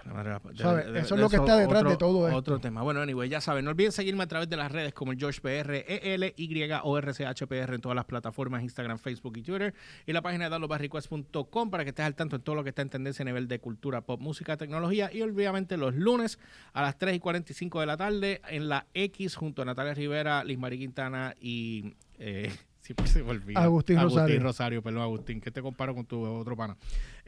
[0.06, 0.84] La de- ¿Sabe?
[0.86, 2.38] de- de- Eso es lo que está detrás de todo esto.
[2.38, 2.82] Otro tema.
[2.82, 5.42] Bueno, anyway, ya saben, no olviden seguirme a través de las redes como el George
[5.42, 9.38] PR, EL, Y, O, R, C, H, P, R en todas las plataformas, Instagram, Facebook
[9.38, 9.74] y Twitter.
[10.06, 12.82] Y la página de downloadbarrequest.com para que estés al tanto en todo lo que está
[12.82, 15.10] en tendencia a nivel de cultura, pop, música, tecnología.
[15.14, 16.40] Y obviamente los lunes
[16.74, 20.44] a las 3 y 45 de la tarde en la X junto a Natalia Rivera,
[20.44, 21.94] Liz Marie Quintana y...
[22.18, 23.62] eh, Siempre se me olvida.
[23.62, 24.22] Agustín Rosario.
[24.22, 26.76] Agustín Rosario, perdón, Agustín, que te comparo con tu otro pana.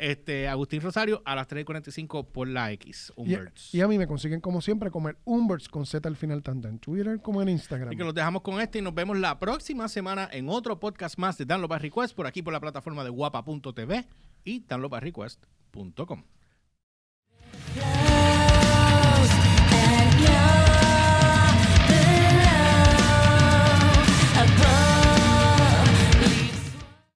[0.02, 3.76] Este, Agustín Rosario a las 3.45 por la X, Y, Umberts.
[3.76, 6.80] y a mí me consiguen como siempre comer Umberts con Z al final tanto en
[6.80, 7.90] Twitter como en Instagram.
[7.90, 11.20] Así que los dejamos con este y nos vemos la próxima semana en otro podcast
[11.20, 14.08] más de Download by Request por aquí por la plataforma de guapa.tv
[14.44, 16.24] y downloadbyrequest.com.